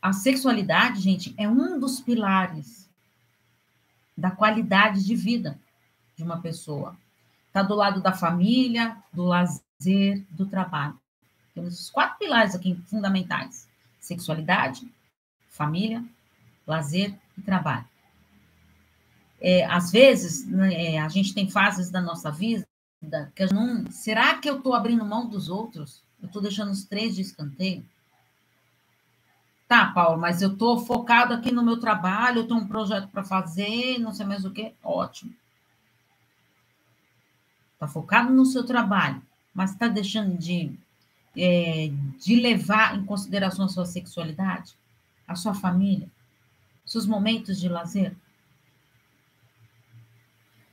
A 0.00 0.12
sexualidade, 0.12 1.00
gente, 1.00 1.34
é 1.36 1.48
um 1.48 1.78
dos 1.78 2.00
pilares 2.00 2.88
da 4.16 4.30
qualidade 4.30 5.04
de 5.04 5.14
vida 5.14 5.58
de 6.16 6.22
uma 6.22 6.40
pessoa. 6.40 6.96
Está 7.46 7.62
do 7.62 7.74
lado 7.74 8.00
da 8.00 8.12
família, 8.12 8.96
do 9.12 9.24
lazer, 9.24 10.24
do 10.30 10.46
trabalho. 10.46 10.98
Temos 11.54 11.80
os 11.80 11.90
quatro 11.90 12.18
pilares 12.18 12.54
aqui 12.54 12.74
fundamentais: 12.86 13.68
sexualidade, 13.98 14.88
família, 15.48 16.04
lazer 16.66 17.14
e 17.36 17.42
trabalho. 17.42 17.86
É, 19.40 19.64
às 19.66 19.90
vezes, 19.90 20.46
né, 20.46 20.94
é, 20.94 21.00
a 21.00 21.08
gente 21.08 21.34
tem 21.34 21.48
fases 21.48 21.90
da 21.90 22.00
nossa 22.00 22.30
vida 22.30 22.66
que 23.34 23.46
não. 23.52 23.90
Será 23.90 24.36
que 24.38 24.48
eu 24.48 24.58
estou 24.58 24.74
abrindo 24.74 25.04
mão 25.04 25.28
dos 25.28 25.48
outros? 25.48 26.02
Eu 26.20 26.26
estou 26.26 26.42
deixando 26.42 26.70
os 26.70 26.84
três 26.84 27.14
de 27.14 27.22
escanteio? 27.22 27.84
Tá, 29.68 29.86
Paulo, 29.92 30.18
mas 30.18 30.42
eu 30.42 30.52
estou 30.52 30.78
focado 30.84 31.34
aqui 31.34 31.52
no 31.52 31.62
meu 31.62 31.78
trabalho, 31.78 32.38
eu 32.38 32.48
tenho 32.48 32.60
um 32.60 32.66
projeto 32.66 33.06
para 33.08 33.22
fazer, 33.22 33.98
não 33.98 34.12
sei 34.12 34.24
mais 34.26 34.44
o 34.44 34.50
que. 34.50 34.72
Ótimo 34.82 35.32
está 37.78 37.86
focado 37.86 38.32
no 38.32 38.44
seu 38.44 38.66
trabalho, 38.66 39.22
mas 39.54 39.70
está 39.70 39.86
deixando 39.86 40.36
de, 40.36 40.76
é, 41.36 41.90
de 42.18 42.34
levar 42.34 42.98
em 42.98 43.04
consideração 43.04 43.64
a 43.64 43.68
sua 43.68 43.86
sexualidade, 43.86 44.74
a 45.26 45.36
sua 45.36 45.54
família, 45.54 46.10
seus 46.84 47.06
momentos 47.06 47.60
de 47.60 47.68
lazer? 47.68 48.16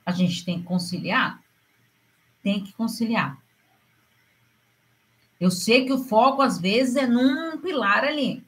A 0.04 0.12
gente 0.12 0.44
tem 0.44 0.60
que 0.60 0.66
conciliar? 0.66 1.40
Tem 2.42 2.64
que 2.64 2.74
conciliar. 2.74 3.40
Eu 5.40 5.52
sei 5.52 5.86
que 5.86 5.94
o 5.94 6.04
foco, 6.04 6.42
às 6.42 6.58
vezes, 6.60 6.96
é 6.96 7.06
num 7.06 7.60
pilar 7.60 8.04
ali. 8.04 8.44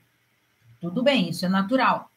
Tudo 0.79 1.03
bem, 1.03 1.29
isso 1.29 1.45
é 1.45 1.49
natural. 1.49 2.11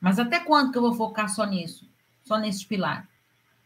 Mas 0.00 0.18
até 0.18 0.40
quando 0.40 0.72
que 0.72 0.78
eu 0.78 0.82
vou 0.82 0.94
focar 0.94 1.28
só 1.28 1.44
nisso? 1.44 1.88
Só 2.24 2.38
nesse 2.38 2.66
pilar? 2.66 3.08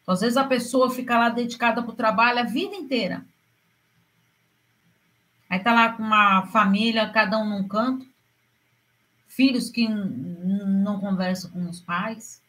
Então, 0.03 0.15
às 0.15 0.21
vezes 0.21 0.37
a 0.37 0.45
pessoa 0.45 0.91
fica 0.91 1.19
lá 1.19 1.29
dedicada 1.29 1.83
para 1.83 1.93
o 1.93 1.97
trabalho 1.97 2.41
a 2.41 2.45
vida 2.45 2.75
inteira. 2.75 3.25
Aí 5.49 5.59
está 5.59 5.73
lá 5.73 5.93
com 5.93 6.03
uma 6.03 6.47
família, 6.47 7.09
cada 7.09 7.39
um 7.39 7.49
num 7.49 7.69
canto, 7.69 8.07
filhos 9.29 9.71
que 9.71 9.89
não 9.89 10.99
conversam 11.01 11.51
com 11.51 11.69
os 11.69 11.81
pais, 11.81 12.43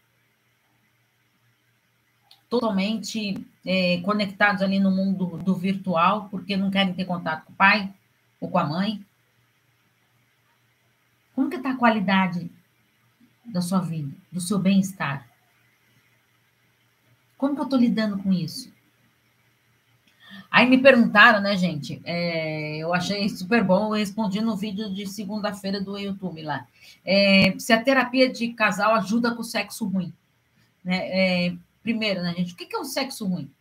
totalmente 2.50 3.46
é, 3.66 4.02
conectados 4.02 4.62
ali 4.62 4.80
no 4.80 4.92
mundo 4.92 5.26
do, 5.26 5.38
do 5.38 5.56
virtual, 5.56 6.28
porque 6.30 6.58
não 6.58 6.72
querem 6.72 6.94
ter 6.94 7.06
contato 7.06 7.46
com 7.46 7.54
o 7.54 7.56
pai 7.56 7.94
ou 8.40 8.50
com 8.50 8.58
a 8.58 8.66
mãe. 8.66 9.06
Como 11.36 11.50
que 11.50 11.58
está 11.58 11.72
a 11.72 11.78
qualidade 11.78 12.50
da 13.46 13.62
sua 13.62 13.80
vida, 13.82 14.16
do 14.32 14.40
seu 14.40 14.58
bem-estar? 14.58 15.28
Como 17.38 17.54
que 17.54 17.60
eu 17.60 17.66
estou 17.66 17.78
lidando 17.78 18.18
com 18.24 18.32
isso? 18.32 18.74
Aí 20.50 20.66
me 20.66 20.78
perguntaram, 20.78 21.42
né, 21.42 21.58
gente? 21.58 22.02
É, 22.06 22.78
eu 22.78 22.94
achei 22.94 23.28
super 23.28 23.62
bom, 23.62 23.88
eu 23.88 24.00
respondi 24.00 24.40
no 24.40 24.56
vídeo 24.56 24.94
de 24.94 25.06
segunda-feira 25.06 25.82
do 25.82 25.98
YouTube 25.98 26.42
lá. 26.42 26.66
É, 27.04 27.54
se 27.60 27.74
a 27.74 27.84
terapia 27.84 28.32
de 28.32 28.54
casal 28.54 28.96
ajuda 28.96 29.36
com 29.36 29.42
o 29.42 29.44
sexo 29.44 29.86
ruim. 29.86 30.14
Né? 30.82 31.48
É, 31.48 31.56
primeiro, 31.84 32.22
né, 32.22 32.34
gente? 32.34 32.54
O 32.54 32.56
que 32.56 32.74
é 32.74 32.80
um 32.80 32.86
sexo 32.86 33.28
ruim? 33.28 33.52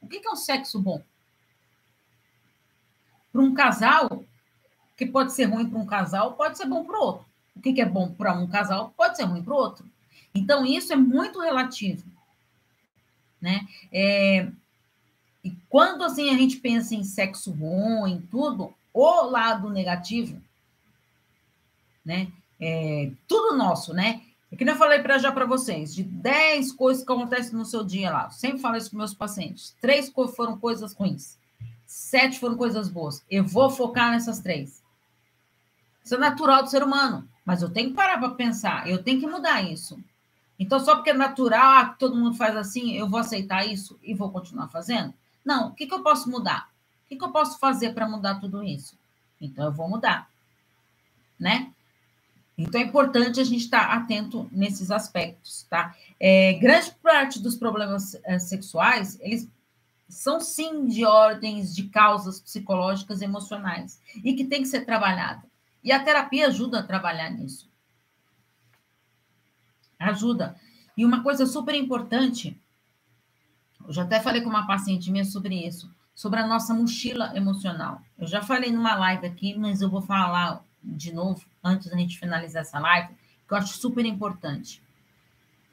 O 0.00 0.06
que 0.06 0.24
é 0.24 0.30
um 0.30 0.36
sexo 0.36 0.80
bom? 0.80 1.02
Para 3.32 3.42
um 3.42 3.52
casal, 3.52 4.17
que 4.98 5.06
pode 5.06 5.32
ser 5.32 5.44
ruim 5.44 5.66
para 5.66 5.78
um 5.78 5.86
casal, 5.86 6.34
pode 6.34 6.58
ser 6.58 6.66
bom 6.66 6.84
para 6.84 6.98
o 6.98 7.02
outro. 7.02 7.26
O 7.56 7.60
que 7.62 7.80
é 7.80 7.86
bom 7.86 8.10
para 8.10 8.34
um 8.34 8.46
casal 8.46 8.92
pode 8.94 9.16
ser 9.16 9.24
ruim 9.24 9.42
para 9.42 9.54
o 9.54 9.56
outro. 9.56 9.86
Então, 10.34 10.66
isso 10.66 10.92
é 10.92 10.96
muito 10.96 11.40
relativo 11.40 12.04
né? 13.40 13.66
É, 13.92 14.48
e 15.42 15.52
quando 15.68 16.04
assim 16.04 16.30
a 16.30 16.36
gente 16.36 16.56
pensa 16.56 16.94
em 16.94 17.04
sexo 17.04 17.52
bom, 17.52 18.06
em 18.06 18.20
tudo, 18.20 18.74
o 18.92 19.22
lado 19.22 19.70
negativo, 19.70 20.40
né? 22.04 22.28
É, 22.60 23.10
tudo 23.26 23.56
nosso, 23.56 23.94
né? 23.94 24.22
É 24.50 24.56
que 24.56 24.64
eu 24.64 24.76
falei 24.76 25.00
para 25.00 25.18
já 25.18 25.30
para 25.30 25.44
vocês, 25.44 25.94
de 25.94 26.02
10 26.02 26.72
coisas 26.72 27.04
que 27.04 27.12
acontecem 27.12 27.52
no 27.52 27.66
seu 27.66 27.84
dia 27.84 28.10
lá. 28.10 28.30
Sempre 28.30 28.60
falo 28.60 28.76
isso 28.76 28.90
com 28.90 28.96
meus 28.96 29.12
pacientes. 29.12 29.76
Três 29.80 30.10
foram 30.34 30.58
coisas 30.58 30.94
ruins. 30.94 31.36
Sete 31.86 32.40
foram 32.40 32.56
coisas 32.56 32.88
boas. 32.88 33.22
Eu 33.30 33.44
vou 33.44 33.68
focar 33.68 34.10
nessas 34.10 34.40
três. 34.40 34.82
Isso 36.08 36.14
é 36.14 36.18
natural 36.18 36.62
do 36.62 36.70
ser 36.70 36.82
humano. 36.82 37.28
Mas 37.44 37.60
eu 37.60 37.68
tenho 37.68 37.90
que 37.90 37.94
parar 37.94 38.16
para 38.16 38.30
pensar, 38.30 38.88
eu 38.88 39.02
tenho 39.02 39.20
que 39.20 39.26
mudar 39.26 39.60
isso. 39.60 40.02
Então, 40.58 40.80
só 40.80 40.94
porque 40.94 41.10
é 41.10 41.12
natural, 41.12 41.70
ah, 41.70 41.84
todo 41.98 42.16
mundo 42.16 42.34
faz 42.34 42.56
assim, 42.56 42.94
eu 42.96 43.06
vou 43.06 43.20
aceitar 43.20 43.66
isso 43.66 43.98
e 44.02 44.14
vou 44.14 44.30
continuar 44.30 44.68
fazendo? 44.68 45.12
Não, 45.44 45.68
o 45.68 45.74
que, 45.74 45.86
que 45.86 45.92
eu 45.92 46.02
posso 46.02 46.30
mudar? 46.30 46.70
O 47.04 47.08
que, 47.10 47.16
que 47.16 47.22
eu 47.22 47.30
posso 47.30 47.58
fazer 47.58 47.92
para 47.92 48.08
mudar 48.08 48.36
tudo 48.36 48.64
isso? 48.64 48.96
Então, 49.38 49.66
eu 49.66 49.72
vou 49.72 49.86
mudar. 49.86 50.30
Né? 51.38 51.70
Então, 52.56 52.80
é 52.80 52.84
importante 52.84 53.38
a 53.38 53.44
gente 53.44 53.64
estar 53.64 53.92
atento 53.92 54.48
nesses 54.50 54.90
aspectos, 54.90 55.66
tá? 55.68 55.94
É, 56.18 56.54
grande 56.54 56.90
parte 57.02 57.38
dos 57.38 57.54
problemas 57.54 58.18
é, 58.24 58.38
sexuais, 58.38 59.18
eles 59.20 59.46
são, 60.08 60.40
sim, 60.40 60.86
de 60.86 61.04
ordens, 61.04 61.76
de 61.76 61.82
causas 61.82 62.40
psicológicas 62.40 63.20
e 63.20 63.24
emocionais, 63.24 64.00
e 64.24 64.32
que 64.32 64.44
tem 64.44 64.62
que 64.62 64.68
ser 64.68 64.86
trabalhada. 64.86 65.46
E 65.82 65.92
a 65.92 66.02
terapia 66.02 66.48
ajuda 66.48 66.80
a 66.80 66.82
trabalhar 66.82 67.30
nisso. 67.30 67.70
Ajuda. 69.98 70.56
E 70.96 71.04
uma 71.04 71.22
coisa 71.22 71.46
super 71.46 71.74
importante, 71.74 72.60
eu 73.86 73.92
já 73.92 74.02
até 74.02 74.20
falei 74.20 74.42
com 74.42 74.48
uma 74.48 74.66
paciente 74.66 75.10
minha 75.10 75.24
sobre 75.24 75.66
isso, 75.66 75.92
sobre 76.14 76.40
a 76.40 76.46
nossa 76.46 76.74
mochila 76.74 77.36
emocional. 77.36 78.02
Eu 78.18 78.26
já 78.26 78.42
falei 78.42 78.70
numa 78.70 78.94
live 78.96 79.26
aqui, 79.26 79.56
mas 79.56 79.80
eu 79.80 79.88
vou 79.88 80.02
falar 80.02 80.64
de 80.82 81.12
novo, 81.12 81.44
antes 81.62 81.88
da 81.90 81.96
gente 81.96 82.18
finalizar 82.18 82.62
essa 82.62 82.78
live, 82.78 83.14
que 83.46 83.54
eu 83.54 83.58
acho 83.58 83.78
super 83.78 84.04
importante. 84.04 84.82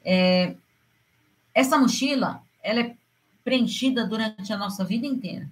É, 0.04 0.56
essa 1.54 1.78
mochila, 1.78 2.42
ela 2.62 2.80
é 2.80 2.96
preenchida 3.44 4.06
durante 4.06 4.52
a 4.52 4.56
nossa 4.56 4.84
vida 4.84 5.06
inteira. 5.06 5.48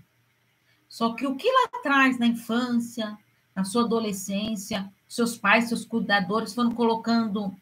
Só 0.88 1.14
que 1.14 1.26
o 1.26 1.34
que 1.34 1.50
lá 1.50 1.78
atrás, 1.78 2.18
na 2.18 2.26
infância, 2.26 3.18
na 3.54 3.64
sua 3.64 3.84
adolescência, 3.84 4.90
seus 5.08 5.36
pais, 5.36 5.68
seus 5.68 5.84
cuidadores 5.84 6.54
foram 6.54 6.72
colocando 6.72 7.54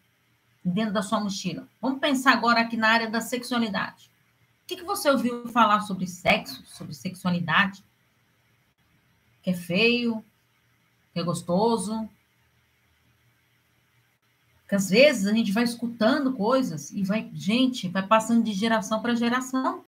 dentro 0.65 0.95
da 0.95 1.03
sua 1.03 1.21
mochila. 1.21 1.69
Vamos 1.81 2.01
pensar 2.01 2.33
agora 2.33 2.61
aqui 2.61 2.77
na 2.77 2.89
área 2.89 3.11
da 3.11 3.21
sexualidade. 3.21 4.11
O 4.65 4.67
que, 4.67 4.77
que 4.77 4.85
você 4.85 5.11
ouviu 5.11 5.49
falar 5.49 5.81
sobre 5.81 6.07
sexo, 6.07 6.63
sobre 6.67 6.95
sexualidade? 6.95 7.85
Que 9.43 9.51
é 9.51 9.55
feio, 9.55 10.25
que 11.13 11.21
é 11.21 11.23
gostoso. 11.23 12.09
Que 14.69 14.77
às 14.77 14.89
vezes 14.89 15.27
a 15.27 15.35
gente 15.35 15.53
vai 15.53 15.65
escutando 15.65 16.33
coisas 16.33 16.91
e 16.91 17.03
vai, 17.03 17.29
gente, 17.35 17.89
vai 17.89 18.07
passando 18.07 18.45
de 18.45 18.53
geração 18.53 19.03
para 19.03 19.15
geração. 19.15 19.81